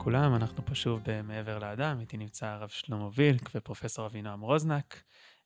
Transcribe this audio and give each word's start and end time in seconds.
לכולם, 0.00 0.34
אנחנו 0.34 0.64
פה 0.64 0.74
שוב 0.74 1.00
ב"מעבר 1.06 1.58
לאדם", 1.58 2.00
איתי 2.00 2.16
נמצא 2.16 2.46
הרב 2.46 2.68
שלמה 2.68 3.08
וילק 3.14 3.50
ופרופסור 3.54 4.06
אבינועם 4.06 4.40
רוזנק. 4.40 5.02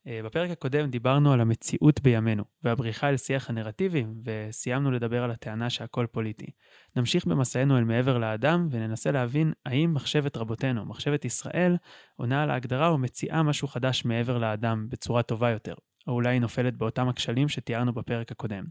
אה, 0.07 0.19
בפרק 0.23 0.51
הקודם 0.51 0.89
דיברנו 0.89 1.33
על 1.33 1.41
המציאות 1.41 2.01
בימינו 2.01 2.43
והבריחה 2.63 3.09
אל 3.09 3.17
שיח 3.17 3.49
הנרטיבים, 3.49 4.13
וסיימנו 4.25 4.91
לדבר 4.91 5.23
על 5.23 5.31
הטענה 5.31 5.69
שהכל 5.69 6.05
פוליטי. 6.11 6.51
נמשיך 6.95 7.25
במסענו 7.25 7.77
אל 7.77 7.83
מעבר 7.83 8.17
לאדם 8.17 8.67
וננסה 8.71 9.11
להבין 9.11 9.53
האם 9.65 9.93
מחשבת 9.93 10.37
רבותינו, 10.37 10.85
מחשבת 10.85 11.25
ישראל, 11.25 11.77
עונה 12.15 12.43
על 12.43 12.51
ההגדרה 12.51 12.93
ומציעה 12.93 13.43
משהו 13.43 13.67
חדש 13.67 14.05
מעבר 14.05 14.37
לאדם 14.37 14.87
בצורה 14.89 15.23
טובה 15.23 15.49
יותר, 15.49 15.73
או 16.07 16.13
אולי 16.13 16.29
היא 16.29 16.41
נופלת 16.41 16.77
באותם 16.77 17.09
הכשלים 17.09 17.49
שתיארנו 17.49 17.93
בפרק 17.93 18.31
הקודם. 18.31 18.63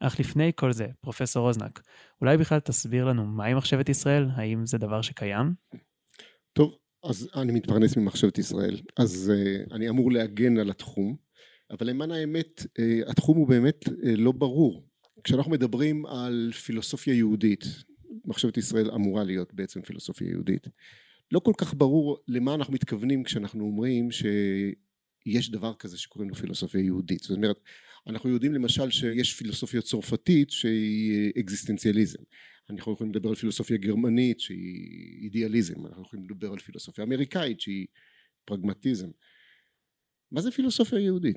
אך 0.00 0.20
לפני 0.20 0.52
כל 0.56 0.72
זה, 0.72 0.86
פרופסור 1.00 1.46
רוזנק, 1.46 1.80
אולי 2.20 2.36
בכלל 2.36 2.58
תסביר 2.58 3.04
לנו 3.04 3.26
מהי 3.26 3.54
מחשבת 3.54 3.88
ישראל? 3.88 4.28
האם 4.36 4.66
זה 4.66 4.78
דבר 4.78 5.02
שקיים? 5.02 5.54
טוב, 6.52 6.76
אז 7.04 7.28
אני 7.34 7.52
מתפרנס 7.52 7.96
ממחשבת 7.96 8.38
ישראל, 8.38 8.80
אז 8.96 9.32
uh, 9.34 9.74
אני 9.74 9.88
אמור 9.88 10.12
להגן 10.12 10.58
על 10.58 10.70
התחום, 10.70 11.16
אבל 11.70 11.86
למען 11.86 12.10
האמת, 12.10 12.60
uh, 12.60 13.10
התחום 13.10 13.36
הוא 13.36 13.48
באמת 13.48 13.88
uh, 13.88 13.90
לא 14.04 14.32
ברור. 14.32 14.88
כשאנחנו 15.24 15.52
מדברים 15.52 16.06
על 16.06 16.50
פילוסופיה 16.64 17.14
יהודית, 17.14 17.64
מחשבת 18.24 18.56
ישראל 18.56 18.90
אמורה 18.90 19.24
להיות 19.24 19.54
בעצם 19.54 19.82
פילוסופיה 19.82 20.28
יהודית, 20.28 20.66
לא 21.32 21.40
כל 21.40 21.52
כך 21.58 21.74
ברור 21.74 22.18
למה 22.28 22.54
אנחנו 22.54 22.74
מתכוונים 22.74 23.24
כשאנחנו 23.24 23.64
אומרים 23.64 24.10
שיש 24.10 25.50
דבר 25.50 25.74
כזה 25.74 25.98
שקוראים 25.98 26.30
לו 26.30 26.36
פילוסופיה 26.36 26.80
יהודית. 26.80 27.22
זאת 27.22 27.36
אומרת, 27.36 27.60
אנחנו 28.06 28.30
יודעים 28.30 28.54
למשל 28.54 28.90
שיש 28.90 29.34
פילוסופיה 29.34 29.82
צרפתית 29.82 30.50
שהיא 30.50 31.32
אקזיסטנציאליזם. 31.40 32.22
אנחנו 32.70 32.92
יכולים 32.92 33.12
לדבר 33.14 33.28
על 33.28 33.34
פילוסופיה 33.34 33.76
גרמנית 33.76 34.40
שהיא 34.40 35.22
אידיאליזם, 35.22 35.86
אנחנו 35.86 36.02
יכולים 36.02 36.24
לדבר 36.24 36.52
על 36.52 36.58
פילוסופיה 36.58 37.04
אמריקאית 37.04 37.60
שהיא 37.60 37.86
פרגמטיזם. 38.44 39.08
מה 40.32 40.40
זה 40.40 40.50
פילוסופיה 40.50 40.98
יהודית? 40.98 41.36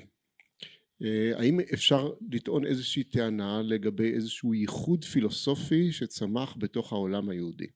אה, 1.02 1.32
האם 1.38 1.60
אפשר 1.74 2.12
לטעון 2.30 2.66
איזושהי 2.66 3.04
טענה 3.04 3.62
לגבי 3.62 4.12
איזשהו 4.14 4.54
ייחוד 4.54 5.04
פילוסופי 5.04 5.92
שצמח 5.92 6.56
בתוך 6.58 6.92
העולם 6.92 7.28
היהודי? 7.28 7.66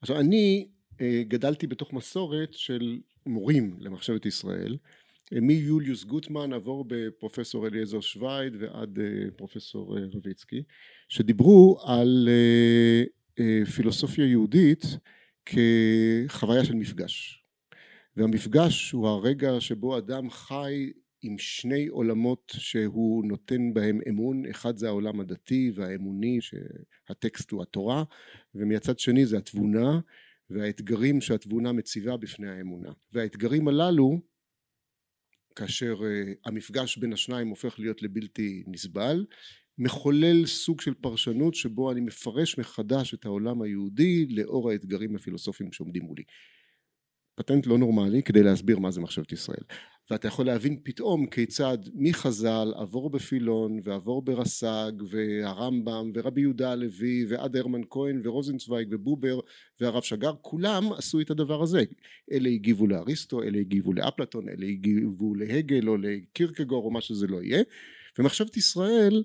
עכשיו 0.00 0.20
אני 0.20 0.68
אה, 1.00 1.22
גדלתי 1.28 1.66
בתוך 1.66 1.92
מסורת 1.92 2.52
של 2.52 3.00
מורים 3.26 3.76
למחשבת 3.80 4.26
ישראל 4.26 4.76
מיוליוס 5.32 6.04
גוטמן 6.04 6.52
עבור 6.52 6.84
בפרופסור 6.88 7.66
אליעזר 7.66 8.00
שווייד 8.00 8.52
ועד 8.60 8.98
אה, 8.98 9.30
פרופסור 9.36 9.98
רביצקי 10.12 10.62
שדיברו 11.08 11.78
על 11.84 12.28
אה, 12.30 13.04
אה, 13.40 13.66
פילוסופיה 13.66 14.26
יהודית 14.26 14.82
כחוויה 15.46 16.64
של 16.64 16.74
מפגש. 16.74 17.44
והמפגש 18.16 18.90
הוא 18.90 19.08
הרגע 19.08 19.60
שבו 19.60 19.98
אדם 19.98 20.30
חי 20.30 20.90
עם 21.22 21.38
שני 21.38 21.86
עולמות 21.86 22.52
שהוא 22.56 23.24
נותן 23.24 23.74
בהם 23.74 24.00
אמון. 24.08 24.46
אחד 24.46 24.76
זה 24.76 24.88
העולם 24.88 25.20
הדתי 25.20 25.72
והאמוני 25.74 26.38
שהטקסט 26.40 27.50
הוא 27.50 27.62
התורה 27.62 28.04
ומצד 28.54 28.98
שני 28.98 29.26
זה 29.26 29.38
התבונה 29.38 30.00
והאתגרים 30.50 31.20
שהתבונה 31.20 31.72
מציבה 31.72 32.16
בפני 32.16 32.48
האמונה. 32.50 32.92
והאתגרים 33.12 33.68
הללו 33.68 34.20
כאשר 35.56 35.94
אה, 36.04 36.32
המפגש 36.44 36.96
בין 36.96 37.12
השניים 37.12 37.48
הופך 37.48 37.78
להיות 37.78 38.02
לבלתי 38.02 38.62
נסבל 38.66 39.24
מחולל 39.78 40.46
סוג 40.46 40.80
של 40.80 40.94
פרשנות 40.94 41.54
שבו 41.54 41.92
אני 41.92 42.00
מפרש 42.00 42.58
מחדש 42.58 43.14
את 43.14 43.24
העולם 43.24 43.62
היהודי 43.62 44.26
לאור 44.26 44.70
האתגרים 44.70 45.16
הפילוסופיים 45.16 45.72
שעומדים 45.72 46.02
מולי. 46.02 46.22
פטנט 47.34 47.66
לא 47.66 47.78
נורמלי 47.78 48.22
כדי 48.22 48.42
להסביר 48.42 48.78
מה 48.78 48.90
זה 48.90 49.00
מחשבת 49.00 49.32
ישראל. 49.32 49.64
ואתה 50.10 50.28
יכול 50.28 50.46
להבין 50.46 50.80
פתאום 50.82 51.26
כיצד 51.26 51.78
מחז"ל 51.94 52.72
עבור 52.76 53.10
בפילון 53.10 53.78
ועבור 53.84 54.22
ברס"ג 54.22 54.92
והרמב"ם 55.10 56.10
ורבי 56.14 56.40
יהודה 56.40 56.72
הלוי 56.72 57.26
ועד 57.28 57.56
הרמן 57.56 57.80
כהן 57.90 58.20
ורוזנצוויג 58.24 58.88
ובובר 58.90 59.40
והרב 59.80 60.02
שגר 60.02 60.32
כולם 60.40 60.92
עשו 60.92 61.20
את 61.20 61.30
הדבר 61.30 61.62
הזה. 61.62 61.84
אלה 62.32 62.48
הגיבו 62.48 62.86
לאריסטו 62.86 63.42
אלה 63.42 63.58
הגיבו 63.58 63.92
לאפלטון 63.92 64.48
אלה 64.48 64.66
הגיבו 64.66 65.34
להגל 65.34 65.88
או 65.88 65.96
לקירקגור 65.96 66.84
או 66.84 66.90
מה 66.90 67.00
שזה 67.00 67.26
לא 67.26 67.42
יהיה. 67.42 67.62
ומחשבת 68.18 68.56
ישראל 68.56 69.24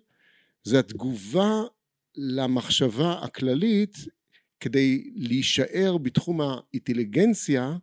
זה 0.64 0.80
התגובה 0.80 1.62
למחשבה 2.16 3.14
הכללית 3.24 3.98
כדי 4.60 5.12
להישאר 5.16 5.98
בתחום 5.98 6.42
האינטליגנציה 6.42 7.78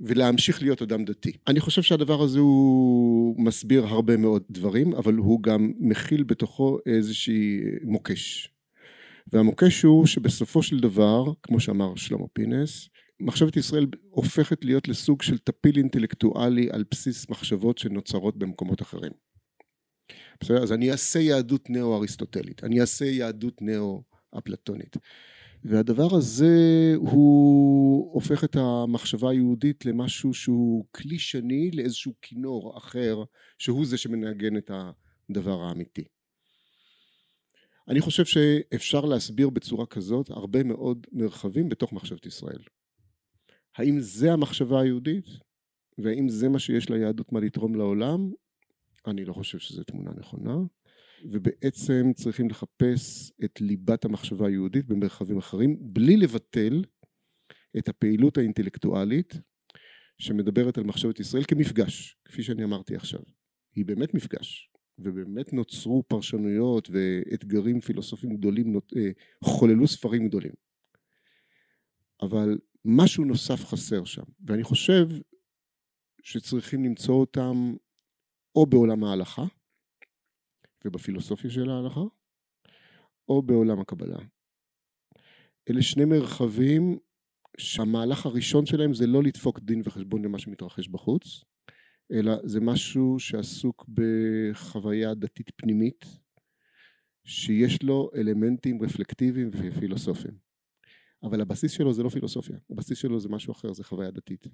ולהמשיך 0.00 0.62
להיות 0.62 0.82
אדם 0.82 1.04
דתי. 1.04 1.32
אני 1.48 1.60
חושב 1.60 1.82
שהדבר 1.82 2.22
הזה 2.22 2.38
הוא 2.38 3.44
מסביר 3.44 3.84
הרבה 3.84 4.16
מאוד 4.16 4.42
דברים, 4.50 4.94
אבל 4.94 5.14
הוא 5.14 5.42
גם 5.42 5.72
מכיל 5.78 6.22
בתוכו 6.22 6.78
איזושהי 6.86 7.60
מוקש. 7.82 8.50
והמוקש 9.32 9.82
הוא 9.82 10.06
שבסופו 10.06 10.62
של 10.62 10.78
דבר, 10.78 11.24
כמו 11.42 11.60
שאמר 11.60 11.94
שלמה 11.96 12.26
פינס, 12.32 12.88
מחשבת 13.20 13.56
ישראל 13.56 13.86
הופכת 14.10 14.64
להיות 14.64 14.88
לסוג 14.88 15.22
של 15.22 15.38
טפיל 15.38 15.76
אינטלקטואלי 15.76 16.68
על 16.72 16.84
בסיס 16.90 17.30
מחשבות 17.30 17.78
שנוצרות 17.78 18.36
במקומות 18.36 18.82
אחרים. 18.82 19.12
בסדר? 20.40 20.62
אז 20.62 20.72
אני 20.72 20.90
אעשה 20.90 21.18
יהדות 21.18 21.70
נאו-אריסטוטלית, 21.70 22.64
אני 22.64 22.80
אעשה 22.80 23.04
יהדות 23.04 23.62
נאו-אפלטונית. 23.62 24.96
והדבר 25.64 26.16
הזה 26.16 26.94
הוא 26.96 28.12
הופך 28.14 28.44
את 28.44 28.56
המחשבה 28.56 29.30
היהודית 29.30 29.86
למשהו 29.86 30.34
שהוא 30.34 30.84
כלי 30.94 31.18
שני 31.18 31.70
לאיזשהו 31.70 32.12
כינור 32.22 32.78
אחר 32.78 33.24
שהוא 33.58 33.86
זה 33.86 33.98
שמנגן 33.98 34.56
את 34.56 34.70
הדבר 35.30 35.62
האמיתי. 35.62 36.04
אני 37.88 38.00
חושב 38.00 38.24
שאפשר 38.24 39.00
להסביר 39.00 39.50
בצורה 39.50 39.86
כזאת 39.86 40.30
הרבה 40.30 40.62
מאוד 40.62 41.06
מרחבים 41.12 41.68
בתוך 41.68 41.92
מחשבת 41.92 42.26
ישראל. 42.26 42.62
האם 43.76 44.00
זה 44.00 44.32
המחשבה 44.32 44.80
היהודית 44.80 45.26
והאם 45.98 46.28
זה 46.28 46.48
מה 46.48 46.58
שיש 46.58 46.90
ליהדות 46.90 47.32
מה 47.32 47.40
לתרום 47.40 47.74
לעולם? 47.74 48.32
אני 49.06 49.24
לא 49.24 49.32
חושב 49.32 49.58
שזו 49.58 49.84
תמונה 49.84 50.10
נכונה. 50.16 50.56
ובעצם 51.24 52.12
צריכים 52.14 52.50
לחפש 52.50 53.32
את 53.44 53.60
ליבת 53.60 54.04
המחשבה 54.04 54.46
היהודית 54.46 54.86
במרחבים 54.86 55.38
אחרים 55.38 55.76
בלי 55.80 56.16
לבטל 56.16 56.84
את 57.78 57.88
הפעילות 57.88 58.38
האינטלקטואלית 58.38 59.34
שמדברת 60.18 60.78
על 60.78 60.84
מחשבת 60.84 61.20
ישראל 61.20 61.44
כמפגש 61.44 62.16
כפי 62.24 62.42
שאני 62.42 62.64
אמרתי 62.64 62.96
עכשיו. 62.96 63.20
היא 63.74 63.84
באמת 63.84 64.14
מפגש 64.14 64.70
ובאמת 64.98 65.52
נוצרו 65.52 66.02
פרשנויות 66.08 66.90
ואתגרים 66.90 67.80
פילוסופיים 67.80 68.36
גדולים 68.36 68.76
אה, 68.96 69.10
חוללו 69.44 69.86
ספרים 69.86 70.28
גדולים. 70.28 70.52
אבל 72.22 72.58
משהו 72.84 73.24
נוסף 73.24 73.64
חסר 73.64 74.04
שם 74.04 74.22
ואני 74.46 74.62
חושב 74.62 75.08
שצריכים 76.22 76.84
למצוא 76.84 77.14
אותם 77.14 77.74
או 78.56 78.66
בעולם 78.66 79.04
ההלכה 79.04 79.44
ובפילוסופיה 80.84 81.50
של 81.50 81.70
ההלכה, 81.70 82.00
או 83.28 83.42
בעולם 83.42 83.80
הקבלה. 83.80 84.18
אלה 85.70 85.82
שני 85.82 86.04
מרחבים 86.04 86.98
שהמהלך 87.58 88.26
הראשון 88.26 88.66
שלהם 88.66 88.94
זה 88.94 89.06
לא 89.06 89.22
לדפוק 89.22 89.60
דין 89.60 89.82
וחשבון 89.84 90.24
למה 90.24 90.38
שמתרחש 90.38 90.88
בחוץ, 90.88 91.44
אלא 92.12 92.32
זה 92.44 92.60
משהו 92.60 93.18
שעסוק 93.18 93.84
בחוויה 93.88 95.14
דתית 95.14 95.50
פנימית, 95.56 96.04
שיש 97.24 97.82
לו 97.82 98.10
אלמנטים 98.16 98.82
רפלקטיביים 98.82 99.50
ופילוסופיים. 99.52 100.34
אבל 101.22 101.40
הבסיס 101.40 101.72
שלו 101.72 101.92
זה 101.92 102.02
לא 102.02 102.08
פילוסופיה, 102.08 102.56
הבסיס 102.70 102.98
שלו 102.98 103.20
זה 103.20 103.28
משהו 103.28 103.52
אחר, 103.52 103.72
זה 103.72 103.84
חוויה 103.84 104.10
דתית. 104.10 104.46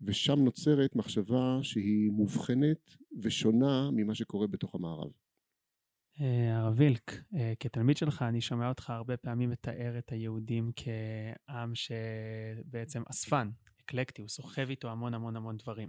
ושם 0.00 0.44
נוצרת 0.44 0.96
מחשבה 0.96 1.58
שהיא 1.62 2.10
מובחנת 2.10 2.96
ושונה 3.22 3.90
ממה 3.92 4.14
שקורה 4.14 4.46
בתוך 4.46 4.74
המערב. 4.74 5.10
אה, 6.20 6.58
הרב 6.58 6.74
וילק, 6.76 7.12
אה, 7.36 7.52
כתלמיד 7.60 7.96
שלך, 7.96 8.22
אני 8.22 8.40
שומע 8.40 8.68
אותך 8.68 8.90
הרבה 8.90 9.16
פעמים 9.16 9.50
מתאר 9.50 9.98
את 9.98 10.12
היהודים 10.12 10.70
כעם 10.76 11.72
שבעצם 11.74 13.02
אספן, 13.10 13.50
אקלקטי, 13.80 14.22
הוא 14.22 14.28
סוחב 14.28 14.70
איתו 14.70 14.90
המון 14.90 15.14
המון 15.14 15.36
המון 15.36 15.56
דברים. 15.56 15.88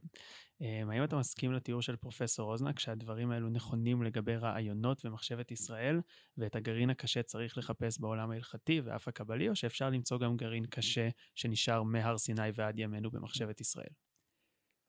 אה, 0.62 0.82
האם 0.90 1.04
אתה 1.04 1.18
מסכים 1.18 1.54
לתיאור 1.54 1.82
של 1.82 1.96
פרופסור 1.96 2.52
אוזנק, 2.52 2.80
שהדברים 2.80 3.32
האלו 3.32 3.50
נכונים 3.50 4.04
לגבי 4.04 4.36
רעיונות 4.36 5.06
ומחשבת 5.06 5.52
ישראל, 5.52 6.02
ואת 6.38 6.56
הגרעין 6.56 6.90
הקשה 6.90 7.24
צריך 7.24 7.58
לחפש 7.58 8.00
בעולם 8.00 8.32
ההלכתי 8.32 8.82
ואף 8.86 9.08
הקבלי, 9.08 9.50
או 9.50 9.56
שאפשר 9.56 9.90
למצוא 9.90 10.20
גם 10.20 10.38
גרעין 10.38 10.66
קשה 10.66 11.10
שנשאר 11.36 11.84
מהר 11.84 12.18
סיני 12.18 12.50
ועד 12.56 12.80
ימינו 12.80 13.12
במחשבת 13.12 13.62
ישראל? 13.62 13.94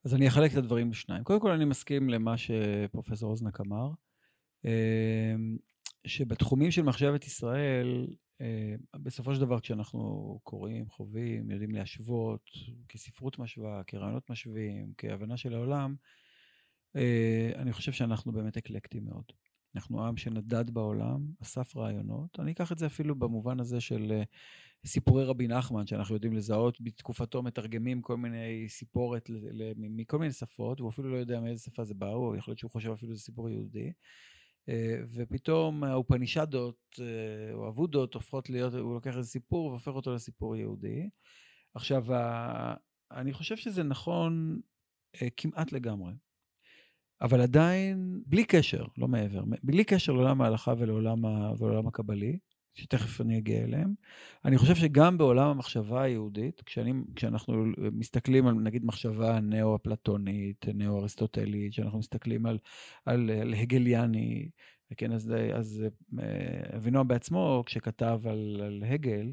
אז 0.05 0.15
אני 0.15 0.29
אחלק 0.29 0.53
את 0.53 0.57
הדברים 0.57 0.91
לשניים. 0.91 1.25
קודם 1.25 1.41
כל, 1.41 1.51
אני 1.51 1.65
מסכים 1.65 2.09
למה 2.09 2.35
שפרופסור 2.37 3.31
אוזנק 3.31 3.61
אמר. 3.61 3.91
אמ, 4.67 5.57
שבתחומים 6.07 6.71
של 6.71 6.83
מחשבת 6.83 7.25
ישראל, 7.25 8.07
בסופו 8.97 9.35
של 9.35 9.41
דבר, 9.41 9.61
כשאנחנו 9.61 10.41
קוראים, 10.43 10.89
חווים, 10.89 11.51
יודעים 11.51 11.71
להשוות, 11.71 12.51
כספרות 12.89 13.39
משווה, 13.39 13.83
כרעיונות 13.87 14.31
משווים, 14.31 14.93
כהבנה 14.99 15.37
של 15.37 15.55
העולם, 15.55 15.95
אני 17.57 17.73
חושב 17.73 17.93
שאנחנו 17.93 18.33
באמת 18.33 18.57
אקלקטים 18.57 19.05
מאוד. 19.05 19.25
אנחנו 19.77 20.07
עם 20.07 20.17
שנדד 20.17 20.71
בעולם, 20.71 21.27
אסף 21.43 21.77
רעיונות. 21.77 22.41
אני 22.41 22.53
אקח 22.53 22.73
את 22.73 22.79
זה 22.79 22.87
אפילו 22.87 23.15
במובן 23.15 23.61
הזה 23.61 23.81
של 23.81 24.23
סיפורי 24.87 25.25
רבי 25.25 25.49
נחמן, 25.49 25.87
שאנחנו 25.87 26.15
יודעים 26.15 26.33
לזהות, 26.33 26.81
בתקופתו 26.81 27.43
מתרגמים 27.43 28.03
כל 28.03 28.17
מיני 28.17 28.69
סיפורת 28.69 29.31
מכל 29.77 30.19
מיני 30.19 30.33
שפות, 30.33 30.81
והוא 30.81 30.91
אפילו 30.91 31.11
לא 31.11 31.17
יודע 31.17 31.41
מאיזה 31.41 31.63
שפה 31.63 31.85
זה 31.85 31.95
בא, 31.95 32.13
או 32.13 32.37
יכול 32.37 32.53
להיות 32.53 32.59
שהוא 32.59 32.71
חושב 32.71 32.91
אפילו 32.91 33.15
שזה 33.15 33.23
סיפור 33.23 33.51
יהודי. 33.51 33.93
אה, 34.69 34.97
ופתאום 35.15 35.85
האופנישדות 35.85 37.01
אה, 37.01 37.55
או 37.55 37.69
אבודות 37.69 38.15
הופכות 38.15 38.51
להיות, 38.51 38.75
הוא 38.75 38.95
לוקח 38.95 39.17
איזה 39.17 39.29
סיפור 39.29 39.67
והופך 39.67 39.93
אותו 39.93 40.15
לסיפור 40.15 40.57
יהודי. 40.57 41.09
עכשיו, 41.75 42.05
אני 43.13 43.33
חושב 43.33 43.57
שזה 43.57 43.83
נכון 43.83 44.61
אה, 45.23 45.29
כמעט 45.37 45.73
לגמרי. 45.73 46.13
אבל 47.21 47.41
עדיין, 47.41 48.23
בלי 48.27 48.45
קשר, 48.45 48.85
לא 48.99 49.09
מעבר, 49.09 49.45
בלי 49.63 49.85
קשר 49.85 50.13
לעולם 50.13 50.43
ההלכה 50.43 50.73
ולעולם, 50.79 51.25
ולעולם 51.59 51.87
הקבלי, 51.87 52.39
שתכף 52.77 53.21
אני 53.21 53.39
אגיע 53.39 53.65
אליהם. 53.65 53.95
אני 54.45 54.59
חושב 54.59 54.75
שגם 54.75 55.19
בעולם 55.19 55.49
המחשבה 55.49 56.03
היהודית, 56.03 56.63
כשאני, 56.67 56.93
כשאנחנו 57.17 57.65
מסתכלים 57.93 58.47
על 58.47 58.55
נגיד 58.55 58.85
מחשבה 58.85 59.41
נאו-אפלטונית, 59.41 60.67
נאו-אריסטוטלית, 60.75 61.73
כשאנחנו 61.73 61.99
מסתכלים 61.99 62.47
על, 62.47 62.59
על, 63.05 63.31
על 63.31 63.55
הגליאני, 63.55 64.49
כן, 64.97 65.13
אז, 65.13 65.33
אז 65.55 65.85
אה, 66.21 66.77
אבינועם 66.77 67.09
בעצמו, 67.09 67.63
כשכתב 67.67 68.21
על, 68.25 68.61
על 68.67 68.83
הגל, 68.89 69.33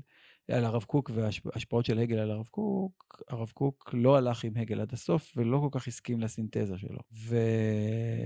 על 0.51 0.65
הרב 0.65 0.83
קוק 0.83 1.11
וההשפעות 1.13 1.85
של 1.85 1.99
הגל 1.99 2.19
על 2.19 2.31
הרב 2.31 2.47
קוק, 2.51 3.23
הרב 3.29 3.51
קוק 3.53 3.89
לא 3.93 4.17
הלך 4.17 4.43
עם 4.43 4.57
הגל 4.57 4.81
עד 4.81 4.93
הסוף 4.93 5.33
ולא 5.37 5.59
כל 5.59 5.79
כך 5.79 5.87
הסכים 5.87 6.19
לסינתזה 6.19 6.77
שלו. 6.77 6.99
ו... 7.13 7.37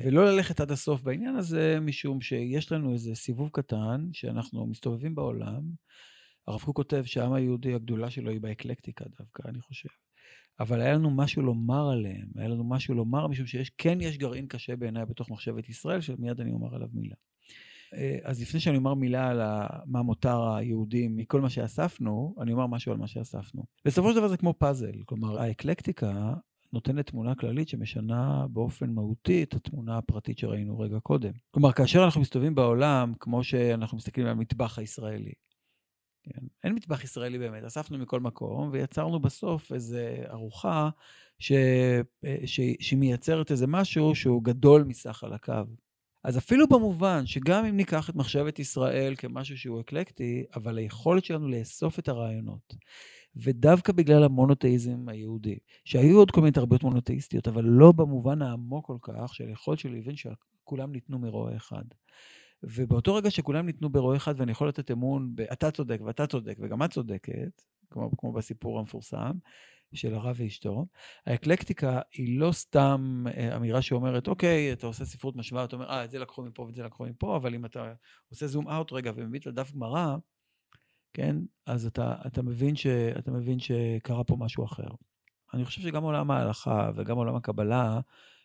ולא 0.06 0.26
ללכת 0.26 0.60
עד 0.60 0.72
הסוף 0.72 1.02
בעניין 1.02 1.36
הזה, 1.36 1.80
משום 1.82 2.22
שיש 2.22 2.72
לנו 2.72 2.94
איזה 2.94 3.16
סיבוב 3.16 3.50
קטן 3.54 4.10
שאנחנו 4.14 4.68
מסתובבים 4.68 5.16
בעולם. 5.16 5.62
הרב 6.48 6.62
קוק 6.62 6.76
כותב 6.76 7.04
שהעם 7.06 7.34
היהודי, 7.34 7.74
הגדולה 7.74 8.10
שלו 8.10 8.32
היא 8.32 8.42
באקלקטיקה 8.42 9.06
דווקא, 9.20 9.48
אני 9.48 9.62
חושב. 9.62 9.90
אבל 10.60 10.82
היה 10.82 10.94
לנו 10.94 11.10
משהו 11.10 11.42
לומר 11.42 11.90
עליהם, 11.90 12.28
היה 12.36 12.48
לנו 12.48 12.70
משהו 12.70 12.96
לומר, 12.96 13.28
משום 13.28 13.46
שיש, 13.46 13.70
כן 13.78 14.02
יש 14.02 14.18
גרעין 14.18 14.48
קשה 14.48 14.76
בעיניי 14.76 15.06
בתוך 15.06 15.30
מחשבת 15.30 15.70
ישראל, 15.70 16.02
שמיד 16.02 16.42
אני 16.42 16.52
אומר 16.52 16.76
עליו 16.76 16.88
מילה. 16.94 17.16
אה, 17.94 18.18
אז 18.24 18.42
לפני 18.42 18.60
שאני 18.60 18.78
אומר 18.78 18.94
מילה 18.94 19.30
על 19.30 19.42
מה 19.86 20.02
מותר 20.02 20.56
היהודים 20.56 21.18
מכל 21.18 21.42
מה 21.42 21.50
שאספנו, 21.50 22.36
אני 22.42 22.52
אומר 22.52 22.68
משהו 22.68 22.92
על 22.92 22.98
מה 22.98 23.08
שאספנו. 23.08 23.64
בסופו 23.86 24.10
של 24.10 24.16
דבר 24.16 24.28
זה 24.28 24.38
כמו 24.38 24.54
פאזל, 24.58 25.04
כלומר 25.06 25.40
האקלקטיקה 25.40 26.34
נותנת 26.74 27.08
תמונה 27.08 27.36
כללית 27.36 27.70
שמשנה 27.70 28.46
באופן 28.50 28.90
מהותי 28.90 29.44
את 29.44 29.54
התמונה 29.54 29.98
הפרטית 29.98 30.38
שראינו 30.38 30.80
רגע 30.80 31.00
קודם. 31.00 31.32
כלומר, 31.52 31.72
כאשר 31.72 32.06
אנחנו 32.06 32.22
מסתובבים 32.22 32.56
בעולם, 32.56 33.14
כמו 33.20 33.44
שאנחנו 33.44 33.98
מסתכלים 33.98 34.26
על 34.26 34.32
המטבח 34.32 34.80
הישראלי, 34.80 35.34
כן? 36.24 36.46
אין 36.64 36.74
מטבח 36.74 37.04
ישראלי 37.04 37.40
באמת, 37.40 37.64
אספנו 37.64 37.98
מכל 37.98 38.20
מקום 38.20 38.70
ויצרנו 38.72 39.20
בסוף 39.20 39.74
איזו 39.74 39.98
ארוחה 40.30 40.90
ש... 41.40 41.52
אה, 42.26 42.38
ש... 42.46 42.60
שמייצרת 42.80 43.52
איזה 43.52 43.68
משהו 43.68 44.16
שהוא 44.16 44.44
גדול 44.44 44.84
מסך 44.84 45.24
על 45.24 45.34
הקו. 45.34 45.54
אז 46.28 46.38
אפילו 46.38 46.68
במובן 46.68 47.26
שגם 47.26 47.66
אם 47.66 47.78
ניקח 47.78 48.10
את 48.10 48.16
מחשבת 48.16 48.60
ישראל 48.60 49.16
כמשהו 49.18 49.58
שהוא 49.58 49.82
אקלקטי, 49.82 50.46
אבל 50.56 50.78
היכולת 50.78 51.26
שלנו 51.26 51.48
לאסוף 51.48 52.00
את 52.00 52.08
הרעיונות, 52.08 52.76
ודווקא 53.36 53.94
בגלל 53.94 54.24
המונותאיזם 54.24 55.10
היהודי, 55.10 55.58
שהיו 55.86 56.18
עוד 56.18 56.32
כל 56.32 56.42
מיני 56.42 56.52
תרבויות 56.52 56.84
מונותאיסטיות, 56.84 57.48
אבל 57.48 57.64
לא 57.66 57.92
במובן 57.92 58.42
העמוק 58.42 58.86
כל 58.86 58.98
כך 59.02 59.36
של 59.36 59.48
היכולת 59.48 59.80
שלי 59.80 59.92
להבין 59.92 60.16
שכולם 60.16 60.92
ניתנו 60.92 61.20
מרועה 61.20 61.56
אחד. 61.56 61.84
ובאותו 62.64 63.16
רגע 63.16 63.32
שכולם 63.32 63.66
ניתנו 63.66 63.90
ברועה 63.90 64.18
אחד 64.18 64.34
ואני 64.38 64.52
יכול 64.52 64.68
לתת 64.68 64.92
אמון 64.92 65.36
ב"אתה 65.36 65.72
צודק 65.72 66.00
ואתה 66.06 66.28
צודק 66.28 66.58
וגם 66.60 66.84
את 66.84 66.92
צודקת", 66.92 67.62
כמו, 67.90 68.18
כמו 68.18 68.34
בסיפור 68.34 68.80
המפורסם, 68.80 69.32
של 69.94 70.14
הרב 70.14 70.36
ואשתו. 70.40 70.86
האקלקטיקה 71.26 72.02
היא 72.14 72.40
לא 72.40 72.52
סתם 72.52 73.24
אה, 73.38 73.56
אמירה 73.56 73.82
שאומרת, 73.82 74.28
אוקיי, 74.28 74.74
אתה 74.74 74.88
עושה 74.88 75.06
ספרות 75.06 75.36
משוואה, 75.36 75.64
אתה 75.64 75.76
אומר, 75.76 75.90
אה, 75.90 76.04
את 76.04 76.12
זה 76.12 76.20
לקחו 76.20 76.44
מפה 76.44 76.64
ואת 76.64 76.76
זה 76.76 76.84
לקחו 76.84 77.06
מפה, 77.06 77.36
אבל 77.36 77.56
אם 77.56 77.66
אתה 77.66 77.94
עושה 78.30 78.48
זום 78.48 78.70
אאוט 78.70 78.94
רגע 78.94 79.12
ומביט 79.16 79.46
לדף 79.46 79.72
גמרא, 79.72 80.16
כן, 81.14 81.36
אז 81.66 81.86
אתה, 81.86 82.16
אתה, 82.28 82.42
מבין 82.42 82.76
ש, 82.76 82.88
אתה 82.88 83.32
מבין 83.32 83.60
שקרה 83.60 84.24
פה 84.24 84.36
משהו 84.40 84.66
אחר. 84.66 84.88
אני 85.54 85.66
חושב 85.66 85.82
שגם 85.82 86.04
עולם 86.04 86.32
ההלכה 86.32 86.92
וגם 86.96 87.18
עולם 87.18 87.36
הקבלה, 87.36 88.00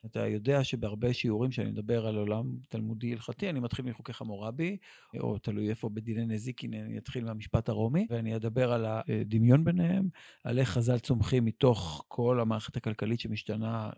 אתה 0.07 0.27
יודע 0.27 0.65
שבהרבה 0.65 1.13
שיעורים 1.13 1.51
שאני 1.51 1.71
מדבר 1.71 2.07
על 2.07 2.17
עולם 2.17 2.45
תלמודי 2.69 3.13
הלכתי, 3.13 3.51
אני 3.51 3.61
מתחיל 3.61 3.85
מחוקי 3.85 4.13
חמורבי, 4.13 4.77
או 5.21 5.39
תלוי 5.39 5.71
איפה 5.71 5.89
בדיני 5.89 6.27
נזיקין, 6.27 6.75
אני 6.75 6.99
אתחיל 6.99 7.25
מהמשפט 7.25 7.69
הרומי, 7.69 8.07
ואני 8.11 8.37
אדבר 8.37 8.73
על 8.73 8.87
הדמיון 8.87 9.65
ביניהם, 9.65 10.09
על 10.45 10.59
איך 10.59 10.69
חז"ל 10.69 10.99
צומחים 10.99 11.45
מתוך 11.45 12.05
כל 12.09 12.41
המערכת 12.41 12.77
הכלכלית 12.77 13.21
שמשתנה 13.21 13.91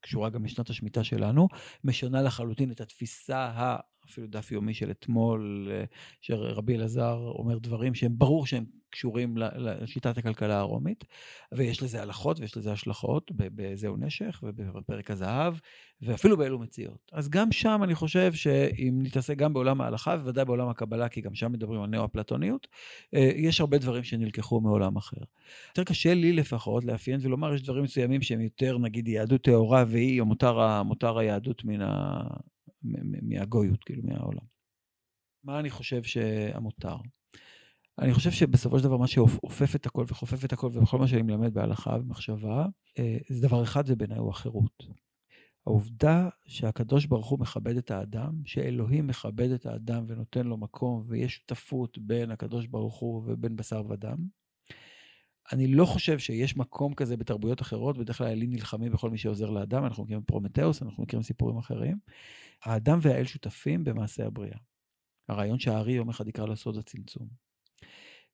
קשורה 0.00 0.30
גם 0.30 0.44
לשנת 0.44 0.70
השמיטה 0.70 1.04
שלנו, 1.04 1.48
משנה 1.84 2.22
לחלוטין 2.22 2.70
את 2.70 2.80
התפיסה. 2.80 3.76
אפילו 4.10 4.26
דף 4.26 4.52
יומי 4.52 4.74
של 4.74 4.90
אתמול, 4.90 5.68
אה, 5.70 5.84
שרבי 6.20 6.76
אלעזר 6.76 7.16
אומר 7.16 7.58
דברים 7.58 7.94
שהם 7.94 8.12
ברור 8.18 8.46
שהם 8.46 8.64
קשורים 8.90 9.36
לשיטת 9.36 10.18
הכלכלה 10.18 10.58
הרומית, 10.58 11.04
ויש 11.52 11.82
לזה 11.82 12.02
הלכות 12.02 12.40
ויש 12.40 12.56
לזה 12.56 12.72
השלכות 12.72 13.30
בזהו 13.36 13.96
נשך 13.96 14.40
ובפרק 14.42 15.10
הזהב, 15.10 15.54
ואפילו 16.02 16.36
באלו 16.36 16.58
מציאות. 16.58 17.10
אז 17.12 17.28
גם 17.28 17.52
שם 17.52 17.80
אני 17.84 17.94
חושב 17.94 18.32
שאם 18.32 18.98
נתעסק 19.02 19.36
גם 19.36 19.52
בעולם 19.52 19.80
ההלכה, 19.80 20.14
ובוודאי 20.18 20.44
בעולם 20.44 20.68
הקבלה, 20.68 21.08
כי 21.08 21.20
גם 21.20 21.34
שם 21.34 21.52
מדברים 21.52 21.82
על 21.82 21.88
נאו-אפלטוניות, 21.90 22.68
אה, 23.14 23.30
יש 23.36 23.60
הרבה 23.60 23.78
דברים 23.78 24.04
שנלקחו 24.04 24.60
מעולם 24.60 24.96
אחר. 24.96 25.20
יותר 25.68 25.84
קשה 25.84 26.14
לי 26.14 26.32
לפחות 26.32 26.84
לאפיין 26.84 27.20
ולומר, 27.22 27.54
יש 27.54 27.62
דברים 27.62 27.84
מסוימים 27.84 28.22
שהם 28.22 28.40
יותר, 28.40 28.78
נגיד, 28.78 29.08
יהדות 29.08 29.42
טהורה 29.42 29.84
והיא, 29.88 30.22
מותר, 30.22 30.82
מותר 30.82 31.18
היהדות 31.18 31.64
מן 31.64 31.80
ה... 31.80 32.22
מהגויות, 33.22 33.84
כאילו, 33.84 34.02
מהעולם. 34.04 34.44
מה 35.44 35.60
אני 35.60 35.70
חושב 35.70 36.02
שהמותר? 36.02 36.96
אני 37.98 38.14
חושב 38.14 38.30
שבסופו 38.30 38.78
של 38.78 38.84
דבר 38.84 38.96
מה 38.96 39.06
שאופף 39.06 39.76
את 39.76 39.86
הכל 39.86 40.04
וחופף 40.08 40.44
את 40.44 40.52
הכל 40.52 40.66
ובכל 40.66 40.98
מה 40.98 41.08
שאני 41.08 41.22
מלמד 41.22 41.54
בהלכה 41.54 41.96
ומחשבה, 42.00 42.66
אה, 42.98 43.18
זה 43.28 43.48
דבר 43.48 43.62
אחד 43.62 43.84
ובעיניי 43.86 44.18
הוא 44.18 44.30
החירות. 44.30 44.84
העובדה 45.66 46.28
שהקדוש 46.46 47.06
ברוך 47.06 47.28
הוא 47.28 47.38
מכבד 47.38 47.76
את 47.76 47.90
האדם, 47.90 48.42
שאלוהים 48.44 49.06
מכבד 49.06 49.50
את 49.50 49.66
האדם 49.66 50.04
ונותן 50.08 50.46
לו 50.46 50.56
מקום 50.56 51.02
ויש 51.06 51.34
שותפות 51.34 51.98
בין 51.98 52.30
הקדוש 52.30 52.66
ברוך 52.66 52.98
הוא 52.98 53.22
ובין 53.26 53.56
בשר 53.56 53.82
ודם. 53.88 54.16
אני 55.52 55.66
לא 55.66 55.84
חושב 55.84 56.18
שיש 56.18 56.56
מקום 56.56 56.94
כזה 56.94 57.16
בתרבויות 57.16 57.62
אחרות, 57.62 57.98
בדרך 57.98 58.18
כלל 58.18 58.26
האלים 58.26 58.50
נלחמים 58.50 58.92
בכל 58.92 59.10
מי 59.10 59.18
שעוזר 59.18 59.50
לאדם, 59.50 59.84
אנחנו 59.84 60.04
מכירים 60.04 60.22
פרומטאוס, 60.22 60.82
אנחנו 60.82 61.02
מכירים 61.02 61.22
סיפורים 61.22 61.58
אחרים. 61.58 61.98
האדם 62.64 62.98
והאל 63.02 63.24
שותפים 63.24 63.84
במעשה 63.84 64.26
הבריאה. 64.26 64.58
הרעיון 65.28 65.58
שהארי 65.58 65.92
יום 65.92 66.08
אחד 66.08 66.28
יקרא 66.28 66.46
לו 66.46 66.56
סוד 66.56 66.76
הצמצום. 66.76 67.28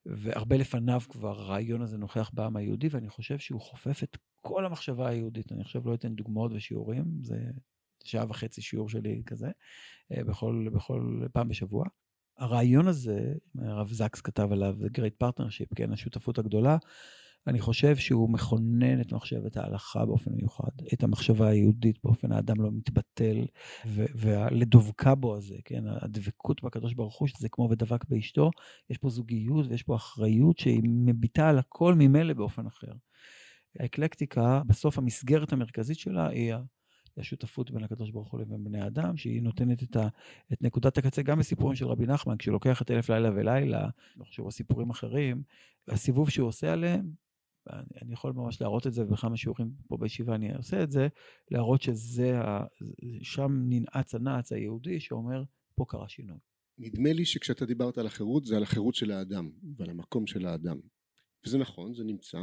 והרבה 0.05 0.57
לפניו 0.57 1.01
כבר 1.09 1.41
הרעיון 1.41 1.81
הזה 1.81 1.97
נוכח 1.97 2.31
בעם 2.33 2.55
היהודי, 2.55 2.87
ואני 2.91 3.09
חושב 3.09 3.39
שהוא 3.39 3.61
חופף 3.61 4.03
את 4.03 4.17
כל 4.41 4.65
המחשבה 4.65 5.09
היהודית. 5.09 5.51
אני 5.51 5.61
עכשיו 5.61 5.81
לא 5.85 5.93
אתן 5.93 6.15
דוגמאות 6.15 6.51
ושיעורים, 6.55 7.05
זה 7.23 7.37
שעה 8.03 8.25
וחצי 8.29 8.61
שיעור 8.61 8.89
שלי 8.89 9.21
כזה, 9.25 9.47
אה, 10.11 10.23
בכל, 10.23 10.67
בכל 10.73 11.21
פעם 11.33 11.47
בשבוע. 11.47 11.85
הרעיון 12.37 12.87
הזה, 12.87 13.33
הרב 13.59 13.91
זקס 13.91 14.21
כתב 14.21 14.51
עליו, 14.51 14.75
The 14.81 14.97
Great 14.97 15.23
Partnership, 15.23 15.75
כן, 15.75 15.93
השותפות 15.93 16.39
הגדולה, 16.39 16.77
אני 17.47 17.59
חושב 17.59 17.95
שהוא 17.95 18.29
מכונן 18.29 19.01
את 19.01 19.13
מחשבת 19.13 19.57
ההלכה 19.57 20.05
באופן 20.05 20.31
מיוחד, 20.31 20.71
את 20.93 21.03
המחשבה 21.03 21.47
היהודית 21.47 21.97
באופן 22.03 22.31
האדם 22.31 22.61
לא 22.61 22.69
מתבטל, 22.71 23.45
ולדבקה 24.15 25.15
בו 25.15 25.35
הזה, 25.35 25.55
כן, 25.65 25.83
הדבקות 26.01 26.63
בקדוש 26.63 26.93
ברוך 26.93 27.19
הוא, 27.19 27.27
שזה 27.27 27.49
כמו 27.49 27.67
ודבק 27.71 28.05
באשתו, 28.09 28.51
יש 28.89 28.97
פה 28.97 29.09
זוגיות 29.09 29.65
ויש 29.69 29.83
פה 29.83 29.95
אחריות 29.95 30.57
שהיא 30.57 30.81
מביטה 30.83 31.49
על 31.49 31.59
הכל 31.59 31.93
ממילא 31.97 32.33
באופן 32.33 32.67
אחר. 32.67 32.91
האקלקטיקה, 33.79 34.61
בסוף 34.65 34.97
המסגרת 34.97 35.53
המרכזית 35.53 35.99
שלה 35.99 36.27
היא 36.27 36.53
השותפות 37.19 37.71
בין 37.71 37.83
הקדוש 37.83 38.11
ברוך 38.11 38.31
הוא 38.31 38.41
לבין 38.41 38.63
בני 38.63 38.87
אדם, 38.87 39.17
שהיא 39.17 39.41
נותנת 39.41 39.83
את, 39.83 39.95
ה, 39.95 40.07
את 40.53 40.61
נקודת 40.61 40.97
הקצה 40.97 41.21
גם 41.21 41.39
בסיפורים 41.39 41.75
של 41.75 41.87
רבי 41.87 42.05
נחמן, 42.05 42.37
כשהוא 42.37 42.53
לוקח 42.53 42.81
את 42.81 42.91
אלף 42.91 43.09
לילה 43.09 43.29
ולילה, 43.35 43.89
לא 44.17 44.23
חושב 44.23 44.49
סיפורים 44.49 44.89
אחרים, 44.89 45.43
הסיבוב 45.87 46.29
שהוא 46.29 46.47
עושה 46.47 46.73
עליהם, 46.73 47.11
אני 48.01 48.13
יכול 48.13 48.33
ממש 48.33 48.61
להראות 48.61 48.87
את 48.87 48.93
זה 48.93 49.05
בכמה 49.05 49.37
שיעורים 49.37 49.71
פה 49.87 49.97
בישיבה, 49.97 50.35
אני 50.35 50.55
עושה 50.55 50.83
את 50.83 50.91
זה, 50.91 51.07
להראות 51.51 51.81
שזה, 51.81 52.39
ה, 52.39 52.65
שם 53.21 53.51
ננעץ 53.69 54.15
הנעץ 54.15 54.51
היהודי 54.51 54.99
שאומר, 54.99 55.43
פה 55.75 55.85
קרה 55.87 56.09
שינוי. 56.09 56.37
נדמה 56.77 57.13
לי 57.13 57.25
שכשאתה 57.25 57.65
דיברת 57.65 57.97
על 57.97 58.05
החירות 58.05 58.45
זה 58.45 58.57
על 58.57 58.63
החירות 58.63 58.95
של 58.95 59.11
האדם 59.11 59.51
ועל 59.77 59.89
המקום 59.89 60.27
של 60.27 60.45
האדם 60.45 60.79
וזה 61.45 61.57
נכון 61.57 61.93
זה 61.93 62.03
נמצא 62.03 62.37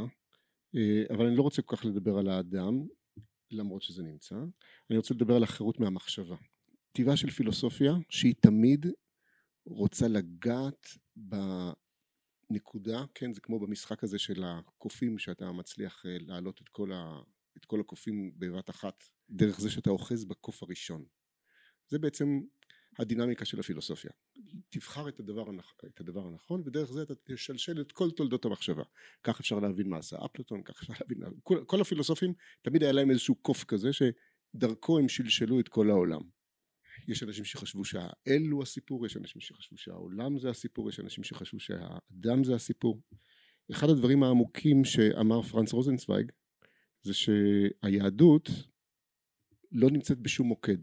אה, 0.75 1.03
אבל 1.09 1.25
אני 1.25 1.35
לא 1.35 1.41
רוצה 1.41 1.61
כל 1.61 1.75
כך 1.75 1.85
לדבר 1.85 2.17
על 2.17 2.29
האדם 2.29 2.85
למרות 3.51 3.81
שזה 3.81 4.03
נמצא. 4.03 4.35
אני 4.89 4.97
רוצה 4.97 5.13
לדבר 5.13 5.35
על 5.35 5.43
החירות 5.43 5.79
מהמחשבה. 5.79 6.35
טבעה 6.91 7.17
של 7.17 7.29
פילוסופיה 7.29 7.93
שהיא 8.09 8.33
תמיד 8.39 8.85
רוצה 9.65 10.07
לגעת 10.07 10.87
בנקודה 12.49 13.05
כן 13.13 13.33
זה 13.33 13.41
כמו 13.41 13.59
במשחק 13.59 14.03
הזה 14.03 14.19
של 14.19 14.43
הקופים 14.43 15.17
שאתה 15.17 15.51
מצליח 15.51 16.05
אה, 16.05 16.17
להעלות 16.19 16.61
את 16.61 16.69
כל, 16.69 16.91
ה, 16.91 17.21
את 17.57 17.65
כל 17.65 17.79
הקופים 17.79 18.31
בבת 18.39 18.69
אחת 18.69 19.03
דרך 19.29 19.59
זה 19.59 19.71
שאתה 19.71 19.89
אוחז 19.89 20.25
בקוף 20.25 20.63
הראשון. 20.63 21.05
זה 21.87 21.99
בעצם 21.99 22.41
הדינמיקה 22.99 23.45
של 23.45 23.59
הפילוסופיה. 23.59 24.11
תבחר 24.69 25.09
את 25.09 25.19
הדבר, 25.19 25.49
הנכ... 25.49 25.73
את 25.85 25.99
הדבר 25.99 26.27
הנכון 26.27 26.61
ודרך 26.65 26.91
זה 26.91 27.01
אתה 27.01 27.13
תשלשל 27.23 27.81
את 27.81 27.91
כל 27.91 28.11
תולדות 28.11 28.45
המחשבה. 28.45 28.83
כך 29.23 29.39
אפשר 29.39 29.59
להבין 29.59 29.89
מה 29.89 29.97
עשה 29.97 30.17
אפלטון, 30.25 30.63
כך 30.63 30.81
אפשר 30.81 30.93
להבין... 31.01 31.17
כל, 31.43 31.63
כל 31.67 31.81
הפילוסופים 31.81 32.33
תמיד 32.61 32.83
היה 32.83 32.91
להם 32.91 33.11
איזשהו 33.11 33.35
קוף 33.35 33.63
כזה 33.63 33.89
שדרכו 33.93 34.99
הם 34.99 35.09
שלשלו 35.09 35.59
את 35.59 35.67
כל 35.67 35.89
העולם. 35.89 36.21
יש 37.07 37.23
אנשים 37.23 37.45
שחשבו 37.45 37.85
שהאל 37.85 38.49
הוא 38.51 38.63
הסיפור, 38.63 39.05
יש 39.05 39.17
אנשים 39.17 39.41
שחשבו 39.41 39.77
שהעולם 39.77 40.39
זה 40.39 40.49
הסיפור, 40.49 40.89
יש 40.89 40.99
אנשים 40.99 41.23
שחשבו 41.23 41.59
שהאדם 41.59 42.43
זה 42.43 42.55
הסיפור. 42.55 43.01
אחד 43.71 43.89
הדברים 43.89 44.23
העמוקים 44.23 44.85
שאמר 44.85 45.41
פרנץ 45.41 45.73
רוזנצוויג 45.73 46.31
זה 47.01 47.13
שהיהדות 47.13 48.49
לא 49.71 49.89
נמצאת 49.89 50.19
בשום 50.19 50.47
מוקד. 50.47 50.77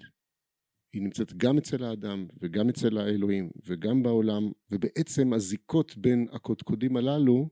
היא 0.92 1.02
נמצאת 1.02 1.36
גם 1.36 1.58
אצל 1.58 1.84
האדם 1.84 2.26
וגם 2.40 2.68
אצל 2.68 2.98
האלוהים 2.98 3.50
וגם 3.66 4.02
בעולם 4.02 4.52
ובעצם 4.70 5.32
הזיקות 5.32 5.96
בין 5.96 6.26
הקודקודים 6.32 6.96
הללו 6.96 7.48